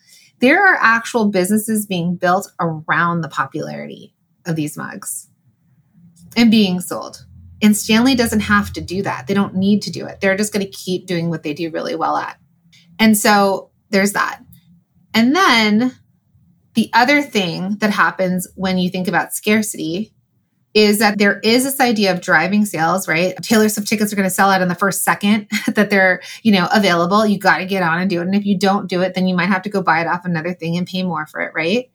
There 0.41 0.67
are 0.67 0.79
actual 0.81 1.29
businesses 1.29 1.87
being 1.87 2.17
built 2.17 2.51
around 2.59 3.21
the 3.21 3.29
popularity 3.29 4.15
of 4.47 4.57
these 4.57 4.77
mugs 4.77 5.29
and 6.37 6.51
being 6.51 6.81
sold. 6.81 7.25
And 7.61 7.77
Stanley 7.77 8.17
doesn't 8.17 8.41
have 8.41 8.73
to 8.73 8.81
do 8.81 9.03
that. 9.03 9.29
They 9.29 9.35
don't 9.35 9.55
need 9.55 9.83
to 9.83 9.91
do 9.91 10.05
it. 10.07 10.21
They're 10.21 10.37
just 10.37 10.53
going 10.53 10.67
to 10.67 10.73
keep 10.73 11.07
doing 11.07 11.31
what 11.31 11.45
they 11.45 11.55
do 11.55 11.71
really 11.71 11.95
well 11.95 12.17
at. 12.17 12.39
And 12.99 13.17
so 13.17 13.71
there's 13.91 14.13
that. 14.15 14.41
And 15.15 15.37
then 15.37 15.97
the 16.75 16.91
other 16.93 17.23
thing 17.23 17.77
that 17.77 17.91
happens 17.91 18.49
when 18.57 18.79
you 18.79 18.89
think 18.89 19.07
about 19.07 19.35
scarcity 19.35 20.13
is 20.75 20.99
that 21.01 21.19
there 21.19 21.39
is 21.41 21.65
this 21.65 21.81
idea 21.81 22.13
of 22.13 22.21
driving 22.21 22.65
sales, 22.65 23.07
right? 23.07 23.37
Taylor 23.43 23.69
Swift 23.69 23.89
tickets 23.89 24.13
are 24.13 24.17
going 24.17 24.29
to 24.29 24.35
sell 24.35 24.51
out 24.51 24.63
in 24.63 24.69
the 24.69 24.75
first 24.75 25.03
second 25.03 25.49
that 25.67 25.91
they're, 25.91 26.23
you 26.43 26.53
know, 26.53 26.69
available. 26.73 27.27
You 27.27 27.39
got 27.39 27.59
to 27.59 27.67
get 27.67 27.83
on 27.83 27.99
and 27.99 28.09
do 28.09 28.21
it. 28.21 28.27
And 28.27 28.35
if 28.35 28.47
you 28.47 28.59
don't 28.59 28.89
do 28.89 29.03
it, 29.03 29.15
then 29.15 29.27
you 29.27 29.35
might 29.35 29.47
have 29.47 29.63
to 29.63 29.69
go 29.69 29.83
buy 29.83 30.01
it 30.01 30.07
off 30.07 30.25
another 30.25 30.55
thing 30.55 30.77
and 30.77 30.87
pay 30.87 31.03
more 31.03 31.27
for 31.27 31.41
it, 31.41 31.53
right? 31.55 31.91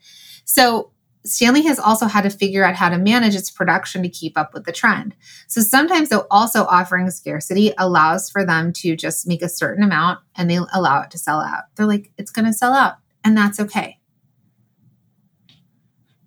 So 0.46 0.92
Stanley 1.26 1.64
has 1.64 1.80
also 1.80 2.06
had 2.06 2.22
to 2.22 2.30
figure 2.30 2.64
out 2.64 2.76
how 2.76 2.90
to 2.90 2.98
manage 2.98 3.36
its 3.36 3.52
production 3.52 4.04
to 4.04 4.10
keep 4.10 4.38
up 4.38 4.54
with 4.54 4.64
the 4.64 4.72
trend. 4.72 5.16
So 5.48 5.62
sometimes 5.62 6.10
though 6.10 6.26
also 6.32 6.64
offering 6.66 7.10
scarcity 7.10 7.74
allows 7.78 8.30
for 8.30 8.46
them 8.46 8.72
to 8.74 8.96
just 8.96 9.28
make 9.28 9.42
a 9.42 9.50
certain 9.50 9.84
amount 9.84 10.20
and 10.36 10.50
they 10.50 10.60
allow 10.74 11.02
it 11.02 11.12
to 11.12 11.18
sell 11.18 11.42
out. 11.42 11.64
They're 11.76 11.86
like, 11.86 12.12
it's 12.18 12.32
going 12.32 12.46
to 12.46 12.54
sell 12.54 12.74
out 12.74 12.96
and 13.24 13.36
that's 13.36 13.60
okay. 13.60 14.00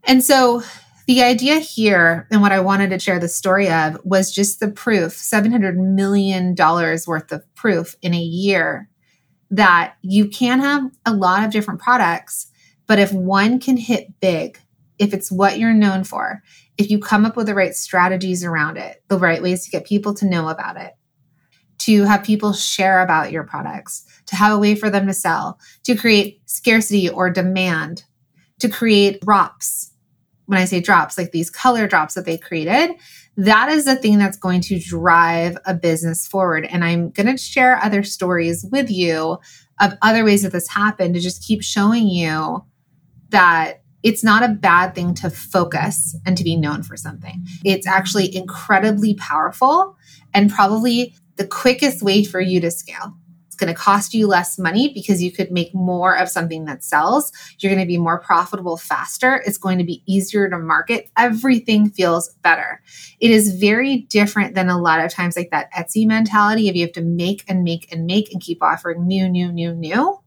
And 0.04 0.24
so 0.24 0.62
the 1.10 1.24
idea 1.24 1.58
here, 1.58 2.28
and 2.30 2.40
what 2.40 2.52
I 2.52 2.60
wanted 2.60 2.90
to 2.90 3.00
share 3.00 3.18
the 3.18 3.26
story 3.26 3.68
of, 3.68 3.98
was 4.04 4.32
just 4.32 4.60
the 4.60 4.70
proof 4.70 5.14
$700 5.14 5.74
million 5.74 6.54
worth 6.54 7.32
of 7.32 7.54
proof 7.56 7.96
in 8.00 8.14
a 8.14 8.20
year 8.20 8.88
that 9.50 9.96
you 10.02 10.28
can 10.28 10.60
have 10.60 10.88
a 11.04 11.12
lot 11.12 11.44
of 11.44 11.50
different 11.50 11.80
products, 11.80 12.46
but 12.86 13.00
if 13.00 13.12
one 13.12 13.58
can 13.58 13.76
hit 13.76 14.20
big, 14.20 14.60
if 15.00 15.12
it's 15.12 15.32
what 15.32 15.58
you're 15.58 15.74
known 15.74 16.04
for, 16.04 16.44
if 16.78 16.92
you 16.92 17.00
come 17.00 17.26
up 17.26 17.36
with 17.36 17.46
the 17.46 17.56
right 17.56 17.74
strategies 17.74 18.44
around 18.44 18.76
it, 18.76 19.02
the 19.08 19.18
right 19.18 19.42
ways 19.42 19.64
to 19.64 19.70
get 19.72 19.84
people 19.84 20.14
to 20.14 20.26
know 20.26 20.46
about 20.46 20.76
it, 20.76 20.92
to 21.78 22.04
have 22.04 22.22
people 22.22 22.52
share 22.52 23.02
about 23.02 23.32
your 23.32 23.42
products, 23.42 24.04
to 24.26 24.36
have 24.36 24.52
a 24.52 24.60
way 24.60 24.76
for 24.76 24.88
them 24.88 25.08
to 25.08 25.12
sell, 25.12 25.58
to 25.82 25.96
create 25.96 26.40
scarcity 26.46 27.08
or 27.08 27.30
demand, 27.30 28.04
to 28.60 28.68
create 28.68 29.20
drops 29.22 29.89
when 30.50 30.58
I 30.58 30.64
say 30.64 30.80
drops, 30.80 31.16
like 31.16 31.30
these 31.30 31.48
color 31.48 31.86
drops 31.86 32.14
that 32.14 32.24
they 32.24 32.36
created, 32.36 32.96
that 33.36 33.68
is 33.68 33.84
the 33.84 33.94
thing 33.94 34.18
that's 34.18 34.36
going 34.36 34.60
to 34.62 34.80
drive 34.80 35.56
a 35.64 35.74
business 35.74 36.26
forward. 36.26 36.66
And 36.68 36.84
I'm 36.84 37.10
going 37.10 37.28
to 37.28 37.36
share 37.40 37.76
other 37.76 38.02
stories 38.02 38.66
with 38.72 38.90
you 38.90 39.38
of 39.80 39.96
other 40.02 40.24
ways 40.24 40.42
that 40.42 40.50
this 40.50 40.66
happened 40.66 41.14
to 41.14 41.20
just 41.20 41.46
keep 41.46 41.62
showing 41.62 42.08
you 42.08 42.64
that 43.28 43.82
it's 44.02 44.24
not 44.24 44.42
a 44.42 44.52
bad 44.52 44.96
thing 44.96 45.14
to 45.14 45.30
focus 45.30 46.16
and 46.26 46.36
to 46.36 46.42
be 46.42 46.56
known 46.56 46.82
for 46.82 46.96
something. 46.96 47.46
It's 47.64 47.86
actually 47.86 48.34
incredibly 48.34 49.14
powerful 49.14 49.96
and 50.34 50.50
probably 50.50 51.14
the 51.36 51.46
quickest 51.46 52.02
way 52.02 52.24
for 52.24 52.40
you 52.40 52.60
to 52.60 52.72
scale 52.72 53.14
going 53.60 53.72
to 53.72 53.78
cost 53.78 54.14
you 54.14 54.26
less 54.26 54.58
money 54.58 54.92
because 54.92 55.22
you 55.22 55.30
could 55.30 55.52
make 55.52 55.72
more 55.74 56.16
of 56.16 56.28
something 56.28 56.64
that 56.64 56.82
sells. 56.82 57.30
You're 57.58 57.70
going 57.70 57.84
to 57.84 57.86
be 57.86 57.98
more 57.98 58.18
profitable 58.18 58.76
faster. 58.76 59.42
It's 59.46 59.58
going 59.58 59.78
to 59.78 59.84
be 59.84 60.02
easier 60.06 60.48
to 60.48 60.58
market. 60.58 61.10
Everything 61.16 61.90
feels 61.90 62.30
better. 62.42 62.82
It 63.20 63.30
is 63.30 63.54
very 63.54 63.98
different 63.98 64.54
than 64.54 64.68
a 64.68 64.80
lot 64.80 65.04
of 65.04 65.12
times 65.12 65.36
like 65.36 65.50
that 65.50 65.72
Etsy 65.72 66.06
mentality 66.06 66.68
if 66.68 66.74
you 66.74 66.82
have 66.82 66.92
to 66.92 67.02
make 67.02 67.44
and 67.46 67.62
make 67.62 67.92
and 67.92 68.06
make 68.06 68.32
and 68.32 68.42
keep 68.42 68.62
offering 68.62 69.06
new, 69.06 69.28
new, 69.28 69.52
new, 69.52 69.74
new, 69.74 70.18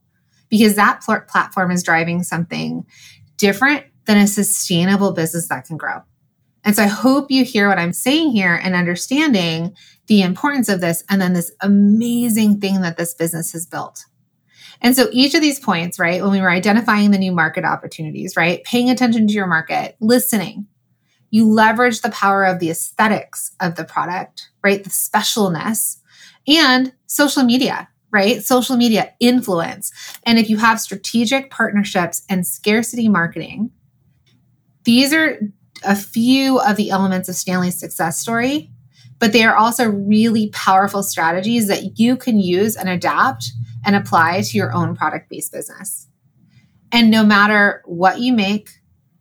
because 0.49 0.75
that 0.75 1.01
pl- 1.03 1.21
platform 1.27 1.71
is 1.71 1.83
driving 1.83 2.23
something 2.23 2.85
different 3.37 3.85
than 4.05 4.17
a 4.17 4.27
sustainable 4.27 5.11
business 5.11 5.47
that 5.47 5.65
can 5.65 5.77
grow. 5.77 6.01
And 6.63 6.75
so 6.75 6.83
I 6.83 6.87
hope 6.87 7.29
you 7.29 7.43
hear 7.43 7.67
what 7.67 7.79
I'm 7.79 7.93
saying 7.93 8.31
here 8.31 8.55
and 8.55 8.75
understanding 8.75 9.75
the 10.07 10.21
importance 10.21 10.69
of 10.69 10.81
this 10.81 11.03
and 11.09 11.21
then 11.21 11.33
this 11.33 11.51
amazing 11.61 12.59
thing 12.59 12.81
that 12.81 12.97
this 12.97 13.13
business 13.13 13.51
has 13.51 13.65
built. 13.65 14.05
And 14.81 14.95
so 14.95 15.07
each 15.11 15.33
of 15.33 15.41
these 15.41 15.59
points, 15.59 15.97
right, 15.97 16.21
when 16.21 16.31
we 16.31 16.41
were 16.41 16.51
identifying 16.51 17.11
the 17.11 17.17
new 17.17 17.31
market 17.31 17.63
opportunities, 17.63 18.35
right, 18.35 18.63
paying 18.65 18.89
attention 18.89 19.27
to 19.27 19.33
your 19.33 19.47
market, 19.47 19.95
listening, 20.01 20.67
you 21.29 21.49
leverage 21.49 22.01
the 22.01 22.11
power 22.11 22.43
of 22.43 22.59
the 22.59 22.69
aesthetics 22.69 23.55
of 23.59 23.75
the 23.75 23.85
product, 23.85 24.49
right, 24.63 24.83
the 24.83 24.89
specialness, 24.89 25.97
and 26.47 26.93
social 27.07 27.43
media, 27.43 27.87
right? 28.11 28.43
Social 28.43 28.75
media 28.75 29.13
influence. 29.19 29.91
And 30.25 30.37
if 30.37 30.49
you 30.49 30.57
have 30.57 30.79
strategic 30.79 31.49
partnerships 31.49 32.23
and 32.29 32.45
scarcity 32.45 33.09
marketing, 33.09 33.71
these 34.83 35.13
are 35.13 35.39
a 35.85 35.95
few 35.95 36.59
of 36.59 36.75
the 36.75 36.89
elements 36.89 37.29
of 37.29 37.35
Stanley's 37.35 37.79
success 37.79 38.19
story 38.19 38.71
but 39.23 39.31
they 39.31 39.45
are 39.45 39.55
also 39.55 39.89
really 39.89 40.49
powerful 40.49 41.01
strategies 41.01 41.69
that 41.69 41.97
you 41.97 42.17
can 42.17 42.37
use 42.37 42.75
and 42.75 42.89
adapt 42.89 43.53
and 43.85 43.95
apply 43.95 44.41
to 44.41 44.57
your 44.57 44.73
own 44.73 44.97
product 44.97 45.29
based 45.29 45.53
business. 45.53 46.09
And 46.91 47.09
no 47.09 47.23
matter 47.23 47.81
what 47.85 48.19
you 48.19 48.33
make, 48.33 48.69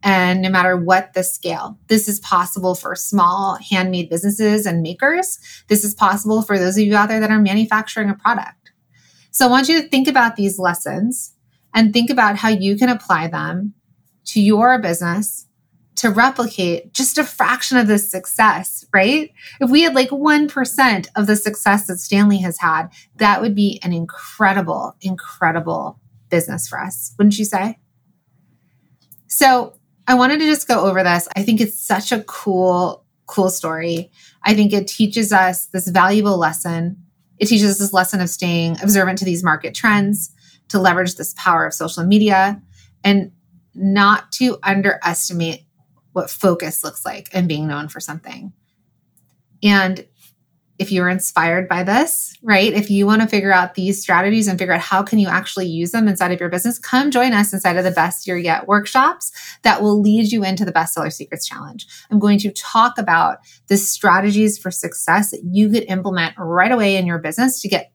and 0.02 0.42
no 0.42 0.50
matter 0.50 0.76
what 0.76 1.12
the 1.12 1.22
scale, 1.22 1.78
this 1.86 2.08
is 2.08 2.18
possible 2.18 2.74
for 2.74 2.96
small 2.96 3.56
handmade 3.70 4.10
businesses 4.10 4.66
and 4.66 4.82
makers. 4.82 5.38
This 5.68 5.84
is 5.84 5.94
possible 5.94 6.42
for 6.42 6.58
those 6.58 6.76
of 6.76 6.82
you 6.82 6.96
out 6.96 7.08
there 7.08 7.20
that 7.20 7.30
are 7.30 7.38
manufacturing 7.38 8.10
a 8.10 8.14
product. 8.14 8.72
So 9.30 9.46
I 9.46 9.50
want 9.50 9.68
you 9.68 9.80
to 9.80 9.88
think 9.88 10.08
about 10.08 10.34
these 10.34 10.58
lessons 10.58 11.34
and 11.72 11.92
think 11.92 12.10
about 12.10 12.34
how 12.34 12.48
you 12.48 12.76
can 12.76 12.88
apply 12.88 13.28
them 13.28 13.74
to 14.24 14.40
your 14.40 14.80
business 14.80 15.46
to 15.96 16.10
replicate 16.10 16.92
just 16.94 17.18
a 17.18 17.24
fraction 17.24 17.76
of 17.76 17.86
this 17.86 18.10
success, 18.10 18.84
right? 18.94 19.30
If 19.60 19.70
we 19.70 19.82
had 19.82 19.94
like 19.94 20.08
1% 20.08 21.08
of 21.16 21.26
the 21.26 21.36
success 21.36 21.86
that 21.86 21.98
Stanley 21.98 22.38
has 22.38 22.58
had, 22.58 22.88
that 23.16 23.40
would 23.40 23.54
be 23.54 23.78
an 23.82 23.92
incredible, 23.92 24.96
incredible 25.00 26.00
business 26.30 26.66
for 26.66 26.80
us, 26.80 27.14
wouldn't 27.18 27.38
you 27.38 27.44
say? 27.44 27.78
So 29.26 29.74
I 30.06 30.14
wanted 30.14 30.40
to 30.40 30.46
just 30.46 30.66
go 30.66 30.86
over 30.86 31.02
this. 31.02 31.28
I 31.36 31.42
think 31.42 31.60
it's 31.60 31.78
such 31.78 32.10
a 32.10 32.22
cool, 32.24 33.04
cool 33.26 33.50
story. 33.50 34.10
I 34.42 34.54
think 34.54 34.72
it 34.72 34.88
teaches 34.88 35.32
us 35.32 35.66
this 35.66 35.88
valuable 35.88 36.38
lesson. 36.38 37.02
It 37.38 37.46
teaches 37.46 37.70
us 37.70 37.78
this 37.78 37.92
lesson 37.92 38.20
of 38.20 38.30
staying 38.30 38.78
observant 38.82 39.18
to 39.18 39.24
these 39.24 39.44
market 39.44 39.74
trends, 39.74 40.32
to 40.68 40.78
leverage 40.78 41.16
this 41.16 41.34
power 41.36 41.66
of 41.66 41.74
social 41.74 42.04
media, 42.04 42.60
and 43.04 43.32
not 43.74 44.32
to 44.32 44.58
underestimate 44.62 45.66
what 46.12 46.30
focus 46.30 46.84
looks 46.84 47.04
like 47.04 47.28
and 47.32 47.48
being 47.48 47.66
known 47.66 47.88
for 47.88 48.00
something. 48.00 48.52
And 49.62 50.06
if 50.78 50.90
you're 50.90 51.08
inspired 51.08 51.68
by 51.68 51.84
this, 51.84 52.36
right? 52.42 52.72
If 52.72 52.90
you 52.90 53.06
want 53.06 53.22
to 53.22 53.28
figure 53.28 53.52
out 53.52 53.74
these 53.74 54.02
strategies 54.02 54.48
and 54.48 54.58
figure 54.58 54.74
out 54.74 54.80
how 54.80 55.02
can 55.02 55.20
you 55.20 55.28
actually 55.28 55.66
use 55.66 55.92
them 55.92 56.08
inside 56.08 56.32
of 56.32 56.40
your 56.40 56.48
business, 56.48 56.78
come 56.78 57.10
join 57.10 57.32
us 57.32 57.52
inside 57.52 57.76
of 57.76 57.84
the 57.84 57.90
Best 57.92 58.26
Year 58.26 58.36
Yet 58.36 58.66
workshops 58.66 59.30
that 59.62 59.80
will 59.80 60.00
lead 60.00 60.32
you 60.32 60.42
into 60.42 60.64
the 60.64 60.72
Bestseller 60.72 61.12
Secrets 61.12 61.46
Challenge. 61.46 61.86
I'm 62.10 62.18
going 62.18 62.38
to 62.40 62.50
talk 62.50 62.98
about 62.98 63.38
the 63.68 63.76
strategies 63.76 64.58
for 64.58 64.72
success 64.72 65.30
that 65.30 65.42
you 65.44 65.70
could 65.70 65.84
implement 65.84 66.34
right 66.36 66.72
away 66.72 66.96
in 66.96 67.06
your 67.06 67.18
business 67.18 67.60
to 67.60 67.68
get 67.68 67.92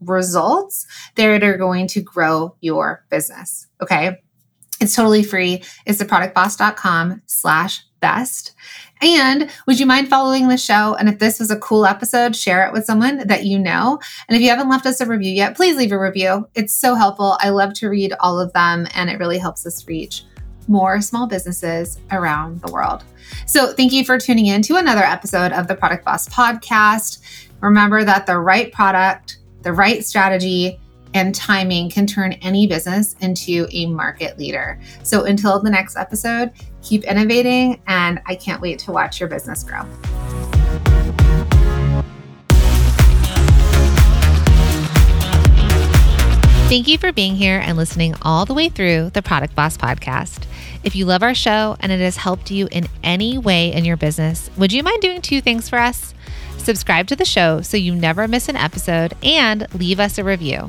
results 0.00 0.86
that 1.16 1.42
are 1.42 1.58
going 1.58 1.88
to 1.88 2.00
grow 2.00 2.54
your 2.60 3.04
business. 3.10 3.66
Okay. 3.82 4.18
It's 4.80 4.94
totally 4.94 5.22
free. 5.22 5.62
It's 5.86 6.02
theproductboss.com 6.02 7.22
slash 7.26 7.84
best. 8.00 8.54
And 9.02 9.50
would 9.66 9.80
you 9.80 9.86
mind 9.86 10.08
following 10.08 10.48
the 10.48 10.56
show? 10.56 10.94
And 10.94 11.08
if 11.08 11.18
this 11.18 11.38
was 11.38 11.50
a 11.50 11.58
cool 11.58 11.86
episode, 11.86 12.36
share 12.36 12.66
it 12.66 12.72
with 12.72 12.84
someone 12.84 13.26
that 13.26 13.44
you 13.44 13.58
know. 13.58 13.98
And 14.28 14.36
if 14.36 14.42
you 14.42 14.50
haven't 14.50 14.68
left 14.68 14.86
us 14.86 15.00
a 15.00 15.06
review 15.06 15.32
yet, 15.32 15.56
please 15.56 15.76
leave 15.76 15.92
a 15.92 15.98
review. 15.98 16.48
It's 16.54 16.74
so 16.74 16.94
helpful. 16.94 17.36
I 17.40 17.50
love 17.50 17.72
to 17.74 17.88
read 17.88 18.12
all 18.20 18.38
of 18.38 18.52
them, 18.52 18.86
and 18.94 19.08
it 19.08 19.18
really 19.18 19.38
helps 19.38 19.66
us 19.66 19.86
reach 19.86 20.24
more 20.68 21.00
small 21.00 21.26
businesses 21.26 21.98
around 22.10 22.60
the 22.62 22.72
world. 22.72 23.02
So, 23.46 23.72
thank 23.72 23.92
you 23.92 24.04
for 24.04 24.18
tuning 24.18 24.46
in 24.46 24.62
to 24.62 24.76
another 24.76 25.02
episode 25.02 25.52
of 25.52 25.66
the 25.66 25.74
Product 25.74 26.04
Boss 26.04 26.28
podcast. 26.28 27.20
Remember 27.60 28.04
that 28.04 28.26
the 28.26 28.38
right 28.38 28.72
product, 28.72 29.38
the 29.62 29.72
right 29.72 30.04
strategy, 30.04 30.79
and 31.14 31.34
timing 31.34 31.90
can 31.90 32.06
turn 32.06 32.32
any 32.34 32.66
business 32.66 33.14
into 33.20 33.66
a 33.70 33.86
market 33.86 34.38
leader. 34.38 34.80
So, 35.02 35.24
until 35.24 35.60
the 35.60 35.70
next 35.70 35.96
episode, 35.96 36.52
keep 36.82 37.04
innovating, 37.04 37.80
and 37.86 38.20
I 38.26 38.34
can't 38.34 38.60
wait 38.60 38.78
to 38.80 38.92
watch 38.92 39.20
your 39.20 39.28
business 39.28 39.64
grow. 39.64 39.82
Thank 46.70 46.86
you 46.86 46.98
for 46.98 47.10
being 47.10 47.34
here 47.34 47.58
and 47.58 47.76
listening 47.76 48.14
all 48.22 48.46
the 48.46 48.54
way 48.54 48.68
through 48.68 49.10
the 49.10 49.22
Product 49.22 49.56
Boss 49.56 49.76
podcast. 49.76 50.46
If 50.84 50.94
you 50.94 51.04
love 51.04 51.24
our 51.24 51.34
show 51.34 51.76
and 51.80 51.90
it 51.90 51.98
has 51.98 52.16
helped 52.16 52.52
you 52.52 52.68
in 52.70 52.86
any 53.02 53.36
way 53.38 53.72
in 53.72 53.84
your 53.84 53.96
business, 53.96 54.48
would 54.56 54.72
you 54.72 54.84
mind 54.84 55.02
doing 55.02 55.20
two 55.20 55.40
things 55.40 55.68
for 55.68 55.80
us? 55.80 56.14
Subscribe 56.58 57.08
to 57.08 57.16
the 57.16 57.24
show 57.24 57.60
so 57.60 57.76
you 57.76 57.92
never 57.92 58.28
miss 58.28 58.48
an 58.48 58.54
episode 58.54 59.14
and 59.24 59.66
leave 59.74 59.98
us 59.98 60.16
a 60.16 60.22
review. 60.22 60.68